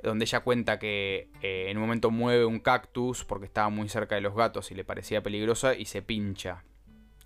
donde 0.02 0.24
ella 0.24 0.40
cuenta 0.40 0.80
que 0.80 1.30
eh, 1.42 1.66
en 1.70 1.78
un 1.78 1.84
momento 1.84 2.10
mueve 2.10 2.46
un 2.46 2.60
cactus 2.60 3.26
porque 3.26 3.46
estaba 3.46 3.70
muy 3.70 3.90
cerca 3.90 4.16
de 4.16 4.22
los 4.22 4.34
gatos 4.34 4.72
y 4.72 4.76
le 4.76 4.84
parecía 4.84 5.22
peligrosa 5.22 5.76
y 5.76 5.86
se 5.86 6.02
pincha. 6.02 6.64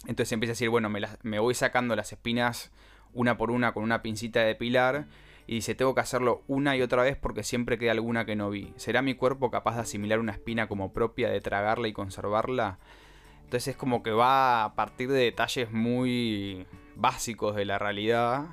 Entonces 0.08 0.32
empieza 0.32 0.52
a 0.52 0.54
decir, 0.54 0.70
bueno, 0.70 0.90
me, 0.90 1.40
voy 1.40 1.54
sacando 1.54 1.96
las 1.96 2.14
espinas 2.14 2.72
una 3.14 3.38
por 3.38 3.52
una 3.52 3.74
con 3.74 3.84
una 3.84 4.02
pincita 4.02 4.42
de 4.42 4.56
pilar. 4.56 5.06
Y 5.48 5.56
dice, 5.56 5.76
tengo 5.76 5.96
que 5.96 6.02
hacerlo 6.02 6.44
una 6.48 6.76
y 6.76 6.82
otra 6.82 7.04
vez 7.04 7.16
porque 7.16 7.42
siempre 7.42 7.78
queda 7.78 7.94
alguna 7.94 8.26
que 8.26 8.36
no 8.36 8.50
vi. 8.50 8.74
¿Será 8.76 9.02
mi 9.02 9.14
cuerpo 9.14 9.50
capaz 9.50 9.76
de 9.76 9.82
asimilar 9.82 10.20
una 10.20 10.34
espina 10.34 10.68
como 10.68 10.92
propia, 10.92 11.30
de 11.30 11.42
tragarla 11.42 11.88
y 11.88 11.94
conservarla? 11.94 12.80
Entonces 13.48 13.70
es 13.70 13.78
como 13.78 14.04
que 14.04 14.12
va 14.12 14.66
a 14.66 14.76
partir 14.76 15.10
de 15.10 15.20
detalles 15.20 15.72
muy 15.72 16.68
básicos 16.98 17.56
de 17.56 17.64
la 17.64 17.80
realidad. 17.80 18.44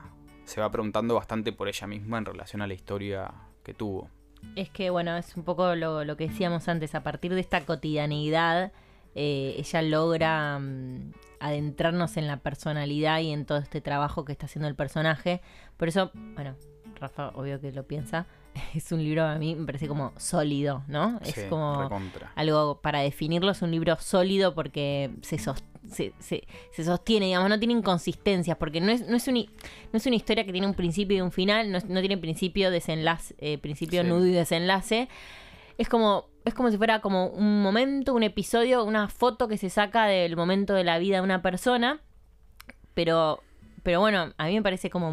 Se 0.44 0.60
va 0.60 0.70
preguntando 0.70 1.16
bastante 1.16 1.52
por 1.52 1.66
ella 1.66 1.88
misma 1.88 2.18
en 2.18 2.26
relación 2.26 2.62
a 2.62 2.68
la 2.68 2.74
historia 2.74 3.34
que 3.64 3.74
tuvo. 3.74 4.08
Es 4.54 4.70
que, 4.70 4.90
bueno, 4.90 5.16
es 5.16 5.36
un 5.36 5.42
poco 5.42 5.74
lo, 5.74 6.04
lo 6.04 6.16
que 6.16 6.28
decíamos 6.28 6.68
antes. 6.68 6.94
A 6.94 7.02
partir 7.02 7.34
de 7.34 7.40
esta 7.40 7.66
cotidianidad, 7.66 8.70
eh, 9.16 9.56
ella 9.58 9.82
logra 9.82 10.60
mm, 10.60 11.12
adentrarnos 11.40 12.16
en 12.16 12.28
la 12.28 12.36
personalidad 12.36 13.18
y 13.18 13.32
en 13.32 13.46
todo 13.46 13.58
este 13.58 13.80
trabajo 13.80 14.24
que 14.24 14.30
está 14.30 14.46
haciendo 14.46 14.68
el 14.68 14.76
personaje. 14.76 15.40
Por 15.76 15.88
eso, 15.88 16.12
bueno, 16.14 16.54
Rafa, 17.00 17.30
obvio 17.30 17.60
que 17.60 17.72
lo 17.72 17.82
piensa. 17.82 18.28
Es 18.74 18.90
un 18.92 19.02
libro 19.02 19.24
a 19.24 19.36
mí 19.36 19.54
me 19.54 19.66
parece 19.66 19.86
como 19.88 20.12
sólido, 20.16 20.82
¿no? 20.88 21.18
Es 21.24 21.44
como 21.48 21.82
recontra. 21.82 22.32
algo 22.36 22.80
para 22.80 23.00
definirlo, 23.00 23.50
es 23.52 23.62
un 23.62 23.70
libro 23.70 23.96
sólido 24.00 24.54
porque 24.54 25.10
se, 25.22 25.38
se, 25.38 26.12
se- 26.18 26.44
se 26.72 26.84
sostiene, 26.84 27.26
digamos, 27.26 27.48
no 27.48 27.58
tiene 27.58 27.74
inconsistencias, 27.74 28.56
porque 28.56 28.80
no 28.80 28.90
es, 28.90 29.06
no, 29.08 29.16
es 29.16 29.26
un- 29.28 29.34
no 29.34 29.96
es 29.96 30.06
una 30.06 30.16
historia 30.16 30.44
que 30.44 30.52
tiene 30.52 30.66
un 30.66 30.74
principio 30.74 31.16
y 31.16 31.20
un 31.20 31.32
final, 31.32 31.70
no, 31.70 31.78
es- 31.78 31.84
no 31.88 32.00
tiene 32.00 32.16
principio, 32.18 32.70
desenlace, 32.70 33.34
eh, 33.38 33.58
principio, 33.58 34.02
Sí. 34.02 34.08
nudo 34.08 34.26
y 34.26 34.32
desenlace. 34.32 35.08
Es 35.78 35.88
como, 35.88 36.26
es 36.44 36.54
como 36.54 36.70
si 36.70 36.76
fuera 36.76 37.00
como 37.00 37.26
un 37.28 37.60
momento, 37.62 38.14
un 38.14 38.22
episodio, 38.22 38.84
una 38.84 39.08
foto 39.08 39.48
que 39.48 39.58
se 39.58 39.70
saca 39.70 40.06
del 40.06 40.36
momento 40.36 40.74
de 40.74 40.84
la 40.84 40.98
vida 40.98 41.16
de 41.16 41.22
una 41.22 41.42
persona. 41.42 42.00
Pero, 42.94 43.42
pero 43.82 43.98
bueno, 44.00 44.32
a 44.38 44.46
mí 44.46 44.54
me 44.54 44.62
parece 44.62 44.88
como 44.88 45.10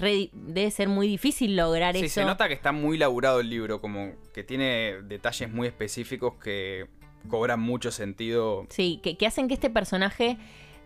re 0.00 0.30
debe 0.32 0.70
ser 0.70 0.88
muy 0.88 1.06
difícil 1.06 1.56
lograr 1.56 1.94
Sí, 1.94 2.06
eso. 2.06 2.14
se 2.20 2.24
nota 2.24 2.48
que 2.48 2.54
está 2.54 2.72
muy 2.72 2.98
laburado 2.98 3.40
el 3.40 3.48
libro, 3.50 3.80
como 3.80 4.12
que 4.34 4.42
tiene 4.42 5.02
detalles 5.02 5.52
muy 5.52 5.68
específicos 5.68 6.34
que 6.42 6.88
cobran 7.28 7.60
mucho 7.60 7.90
sentido. 7.90 8.66
Sí, 8.70 9.00
que, 9.02 9.16
que 9.16 9.26
hacen 9.26 9.46
que 9.48 9.54
este 9.54 9.70
personaje 9.70 10.38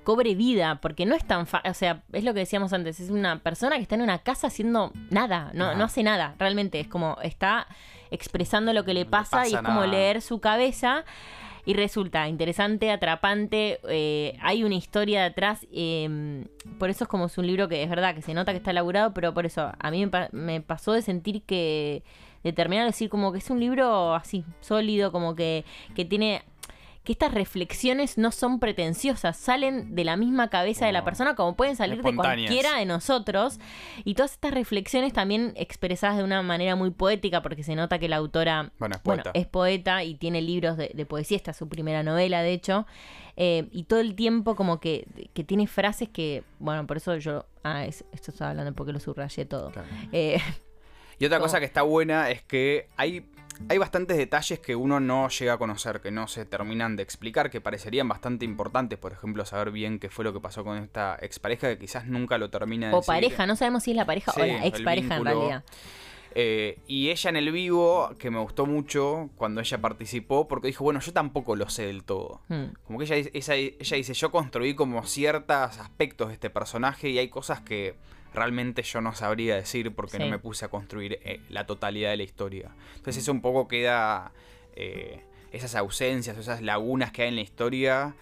cobre 0.03 0.35
vida, 0.35 0.81
porque 0.83 1.07
no 1.07 1.14
es 1.14 1.24
tan 1.24 1.46
fácil, 1.46 1.70
o 1.70 1.74
sea, 1.74 2.03
es 2.12 2.24
lo 2.24 2.35
que 2.35 2.40
decíamos 2.40 2.72
antes, 2.74 3.00
es 3.00 3.09
una 3.09 3.42
persona 3.42 3.77
que 3.77 3.83
está 3.83 3.94
en 3.94 4.03
una 4.03 4.18
casa 4.18 4.48
haciendo 4.48 4.92
nada, 5.09 5.50
no, 5.55 5.74
no 5.74 5.85
hace 5.85 6.03
nada, 6.03 6.35
realmente, 6.38 6.79
es 6.79 6.88
como 6.88 7.16
está 7.22 7.66
expresando 8.11 8.74
lo 8.74 8.85
que 8.85 8.92
le 8.92 9.05
No 9.07 9.11
pasa, 9.11 9.48
y 9.48 9.55
es 9.55 9.62
como 9.62 9.87
leer 9.87 10.20
su 10.20 10.40
cabeza 10.40 11.07
y 11.66 11.74
resulta 11.74 12.29
interesante, 12.29 12.90
atrapante, 12.90 13.81
eh, 13.88 14.37
hay 14.40 14.64
una 14.64 14.74
historia 14.74 15.22
detrás, 15.22 15.66
eh, 15.72 16.44
por 16.79 16.90
eso 16.90 17.05
es 17.05 17.09
como 17.09 17.27
es 17.27 17.38
un 17.38 17.46
libro 17.46 17.68
que 17.68 17.83
es 17.83 17.88
verdad 17.88 18.14
que 18.14 18.22
se 18.22 18.35
nota 18.35 18.53
que 18.53 18.59
está 18.59 18.70
elaborado, 18.72 19.14
pero 19.14 19.33
por 19.33 19.46
eso 19.46 19.72
a 19.79 19.90
mí 19.90 20.00
me, 20.05 20.09
pa- 20.11 20.29
me 20.33 20.61
pasó 20.61 20.92
de 20.92 21.03
sentir 21.03 21.42
que, 21.42 22.03
de 22.42 22.53
terminar 22.53 22.85
de 22.85 22.90
decir 22.90 23.09
como 23.09 23.33
que 23.33 23.38
es 23.38 23.48
un 23.50 23.61
libro 23.61 24.14
así, 24.14 24.44
sólido, 24.61 25.11
como 25.11 25.35
que, 25.35 25.64
que 25.94 26.05
tiene 26.05 26.42
que 27.04 27.12
estas 27.12 27.32
reflexiones 27.34 28.16
no 28.16 28.32
son 28.32 28.58
pretenciosas, 28.60 29.36
salen 29.36 29.94
de 29.94 30.04
la 30.04 30.16
misma 30.16 30.48
cabeza 30.48 30.86
de 30.86 30.92
la 30.92 31.04
persona 31.04 31.34
como 31.34 31.54
pueden 31.54 31.76
salir 31.76 32.02
de 32.02 32.14
cualquiera 32.16 32.78
de 32.78 32.86
nosotros. 32.86 33.58
Y 34.04 34.14
todas 34.14 34.32
estas 34.32 34.52
reflexiones 34.54 35.12
también 35.12 35.52
expresadas 35.56 36.16
de 36.16 36.24
una 36.24 36.40
manera 36.42 36.76
muy 36.76 36.90
poética, 36.90 37.42
porque 37.42 37.62
se 37.62 37.74
nota 37.76 37.98
que 37.98 38.08
la 38.08 38.16
autora 38.16 38.72
Bueno, 38.78 38.96
es 38.96 39.02
bueno, 39.02 39.22
poeta. 39.22 39.38
es 39.38 39.46
poeta 39.46 40.02
y 40.02 40.14
tiene 40.14 40.40
libros 40.40 40.76
de, 40.78 40.90
de 40.94 41.06
poesía, 41.06 41.36
esta 41.36 41.50
es 41.50 41.56
su 41.58 41.68
primera 41.68 42.02
novela, 42.02 42.42
de 42.42 42.52
hecho. 42.52 42.86
Eh, 43.36 43.68
y 43.72 43.84
todo 43.84 44.00
el 44.00 44.14
tiempo 44.14 44.54
como 44.56 44.80
que, 44.80 45.06
que 45.34 45.44
tiene 45.44 45.66
frases 45.66 46.08
que, 46.08 46.42
bueno, 46.58 46.86
por 46.86 46.96
eso 46.96 47.16
yo, 47.18 47.44
ah, 47.64 47.84
es- 47.84 48.04
esto 48.12 48.30
estaba 48.30 48.52
hablando 48.52 48.72
porque 48.72 48.92
lo 48.92 49.00
subrayé 49.00 49.44
todo. 49.44 49.70
Claro. 49.72 49.88
Eh, 50.12 50.40
Y 51.18 51.26
otra 51.26 51.38
cosa 51.38 51.60
que 51.60 51.66
está 51.66 51.82
buena 51.82 52.30
es 52.30 52.42
que 52.42 52.88
hay, 52.96 53.24
hay 53.68 53.78
bastantes 53.78 54.16
detalles 54.16 54.58
que 54.60 54.76
uno 54.76 55.00
no 55.00 55.28
llega 55.28 55.54
a 55.54 55.58
conocer, 55.58 56.00
que 56.00 56.10
no 56.10 56.26
se 56.28 56.44
terminan 56.44 56.96
de 56.96 57.02
explicar, 57.02 57.50
que 57.50 57.60
parecerían 57.60 58.08
bastante 58.08 58.44
importantes. 58.44 58.98
Por 58.98 59.12
ejemplo, 59.12 59.44
saber 59.44 59.70
bien 59.70 59.98
qué 59.98 60.10
fue 60.10 60.24
lo 60.24 60.32
que 60.32 60.40
pasó 60.40 60.64
con 60.64 60.78
esta 60.78 61.16
expareja 61.20 61.68
que 61.68 61.78
quizás 61.78 62.06
nunca 62.06 62.38
lo 62.38 62.50
termina 62.50 62.88
de 62.88 62.94
o 62.94 63.02
pareja, 63.02 63.46
no 63.46 63.56
sabemos 63.56 63.84
si 63.84 63.92
es 63.92 63.96
la 63.96 64.06
pareja 64.06 64.32
Sí, 64.32 64.40
o 64.40 64.46
la 64.46 64.66
expareja 64.66 65.16
en 65.16 65.24
realidad. 65.24 65.64
Eh, 66.36 66.80
y 66.88 67.10
ella 67.10 67.30
en 67.30 67.36
el 67.36 67.52
vivo, 67.52 68.10
que 68.18 68.28
me 68.30 68.40
gustó 68.40 68.66
mucho 68.66 69.30
cuando 69.36 69.60
ella 69.60 69.78
participó, 69.80 70.48
porque 70.48 70.66
dijo, 70.66 70.82
bueno, 70.82 70.98
yo 70.98 71.12
tampoco 71.12 71.54
lo 71.54 71.68
sé 71.68 71.86
del 71.86 72.02
todo. 72.02 72.40
Mm. 72.48 72.64
Como 72.84 72.98
que 72.98 73.04
ella, 73.04 73.30
ella 73.32 73.96
dice, 73.96 74.14
yo 74.14 74.32
construí 74.32 74.74
como 74.74 75.04
ciertos 75.06 75.78
aspectos 75.78 76.28
de 76.28 76.34
este 76.34 76.50
personaje 76.50 77.08
y 77.10 77.18
hay 77.18 77.28
cosas 77.28 77.60
que 77.60 77.94
realmente 78.35 78.83
yo 78.83 79.01
no 79.01 79.14
sabría 79.14 79.55
decir 79.55 79.94
porque 79.94 80.18
no 80.18 80.27
me 80.27 80.38
puse 80.38 80.64
a 80.64 80.68
construir 80.68 81.20
eh, 81.23 81.40
la 81.49 81.66
totalidad 81.66 82.11
de 82.11 82.16
la 82.16 82.25
historia. 82.25 82.73
Entonces 82.97 83.23
eso 83.23 83.33
un 83.33 83.40
poco 83.40 83.68
queda, 83.68 84.33
eh, 84.75 85.23
esas 85.53 85.75
ausencias, 85.77 86.37
esas 86.37 86.61
lagunas 86.61 87.12
que 87.12 87.23
hay 87.23 87.29
en 87.29 87.37
la 87.37 87.42
historia, 87.42 88.14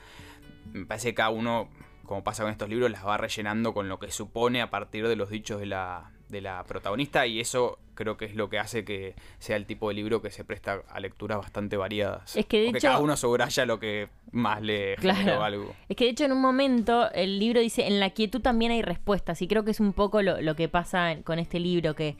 me 0.72 0.86
parece 0.86 1.08
que 1.08 1.14
cada 1.14 1.30
uno, 1.30 1.70
como 2.04 2.22
pasa 2.22 2.42
con 2.42 2.52
estos 2.52 2.68
libros, 2.68 2.90
las 2.90 3.06
va 3.06 3.16
rellenando 3.16 3.72
con 3.72 3.88
lo 3.88 3.98
que 3.98 4.10
supone 4.10 4.60
a 4.60 4.70
partir 4.70 5.08
de 5.08 5.16
los 5.16 5.30
dichos 5.30 5.58
de 5.58 5.66
la, 5.66 6.12
de 6.28 6.42
la 6.42 6.62
protagonista 6.64 7.26
y 7.26 7.40
eso 7.40 7.78
creo 7.94 8.16
que 8.16 8.24
es 8.24 8.34
lo 8.34 8.48
que 8.48 8.58
hace 8.58 8.84
que 8.84 9.14
sea 9.38 9.56
el 9.56 9.66
tipo 9.66 9.88
de 9.88 9.94
libro 9.94 10.22
que 10.22 10.30
se 10.30 10.44
presta 10.44 10.82
a 10.88 11.00
lecturas 11.00 11.38
bastante 11.38 11.76
variadas. 11.76 12.36
Es 12.36 12.46
que, 12.46 12.58
de 12.60 12.64
Porque 12.66 12.78
hecho- 12.78 12.88
cada 12.88 13.00
uno 13.00 13.16
subraya 13.16 13.66
lo 13.66 13.78
que 13.78 14.08
más 14.30 14.62
le 14.62 14.96
Claro. 14.96 15.42
algo. 15.42 15.74
Es 15.88 15.96
que 15.96 16.04
de 16.04 16.10
hecho 16.10 16.24
en 16.24 16.32
un 16.32 16.40
momento 16.40 17.10
el 17.12 17.38
libro 17.38 17.60
dice, 17.60 17.86
en 17.86 18.00
la 18.00 18.10
quietud 18.10 18.40
también 18.40 18.72
hay 18.72 18.82
respuestas. 18.82 19.40
Y 19.42 19.48
creo 19.48 19.64
que 19.64 19.70
es 19.72 19.80
un 19.80 19.92
poco 19.92 20.22
lo, 20.22 20.40
lo 20.40 20.56
que 20.56 20.68
pasa 20.68 21.16
con 21.24 21.38
este 21.38 21.60
libro, 21.60 21.94
que 21.94 22.16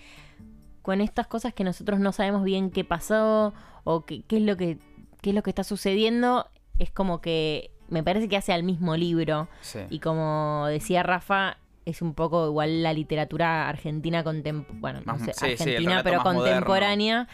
con 0.83 1.01
estas 1.01 1.27
cosas 1.27 1.55
que 1.55 1.65
nosotros 1.65 2.01
no 2.01 2.13
sabemos 2.13 2.43
bien 2.45 2.71
qué 2.71 2.85
pasó 2.85 3.55
o 3.85 4.05
qué, 4.05 4.23
qué 4.27 4.37
es 4.39 4.43
lo 4.43 4.57
que 4.57 4.79
qué 5.21 5.31
es 5.31 5.37
lo 5.37 5.43
que 5.45 5.51
está 5.51 5.63
sucediendo, 5.63 6.49
es 6.81 6.91
como 6.91 7.21
que 7.21 7.71
me 7.89 8.03
parece 8.03 8.29
que 8.29 8.37
hace 8.37 8.53
al 8.53 8.65
mismo 8.65 8.97
libro. 8.97 9.49
Sí. 9.61 9.79
Y 9.89 10.01
como 10.01 10.67
decía 10.69 11.05
Rafa, 11.05 11.59
es 11.85 12.03
un 12.03 12.15
poco 12.15 12.47
igual 12.47 12.83
la 12.83 12.93
literatura 12.93 13.69
argentina 13.69 14.23
contemporánea, 14.25 14.81
bueno, 14.81 15.01
no 15.05 15.19
sé, 15.19 15.33
sí, 15.35 15.45
argentina, 15.53 16.03
pero 16.03 16.23
moderno. 16.23 16.41
contemporánea, 16.41 17.29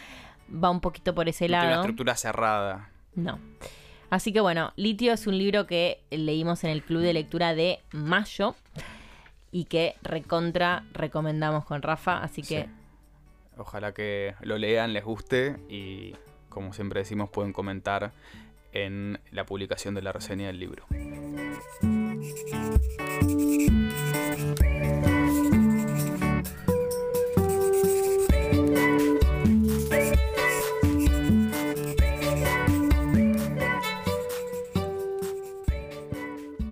va 0.51 0.69
un 0.69 0.81
poquito 0.81 1.13
por 1.15 1.29
ese 1.29 1.45
No 1.45 1.47
tiene 1.49 1.61
una 1.63 1.69
lado. 1.71 1.81
estructura 1.81 2.15
cerrada. 2.15 2.89
No. 3.15 3.39
Así 4.09 4.33
que 4.33 4.39
bueno, 4.41 4.73
Litio 4.75 5.13
es 5.13 5.27
un 5.27 5.37
libro 5.37 5.67
que 5.67 6.01
leímos 6.09 6.63
en 6.63 6.71
el 6.71 6.81
club 6.83 7.01
de 7.01 7.13
lectura 7.13 7.53
de 7.53 7.79
mayo 7.91 8.55
y 9.51 9.65
que 9.65 9.95
recontra 10.01 10.83
recomendamos 10.93 11.65
con 11.65 11.81
Rafa, 11.81 12.23
así 12.23 12.41
que 12.41 12.63
Sí. 12.63 12.69
Ojalá 13.57 13.93
que 13.93 14.35
lo 14.41 14.57
lean, 14.57 14.93
les 14.93 15.03
guste 15.03 15.57
y 15.67 16.15
como 16.47 16.71
siempre 16.73 17.01
decimos 17.01 17.29
pueden 17.29 17.51
comentar 17.53 18.13
en 18.71 19.19
la 19.31 19.45
publicación 19.45 19.95
de 19.95 20.01
la 20.01 20.11
reseña 20.13 20.47
del 20.47 20.59
libro. 20.59 20.85
Bye. 24.39 24.78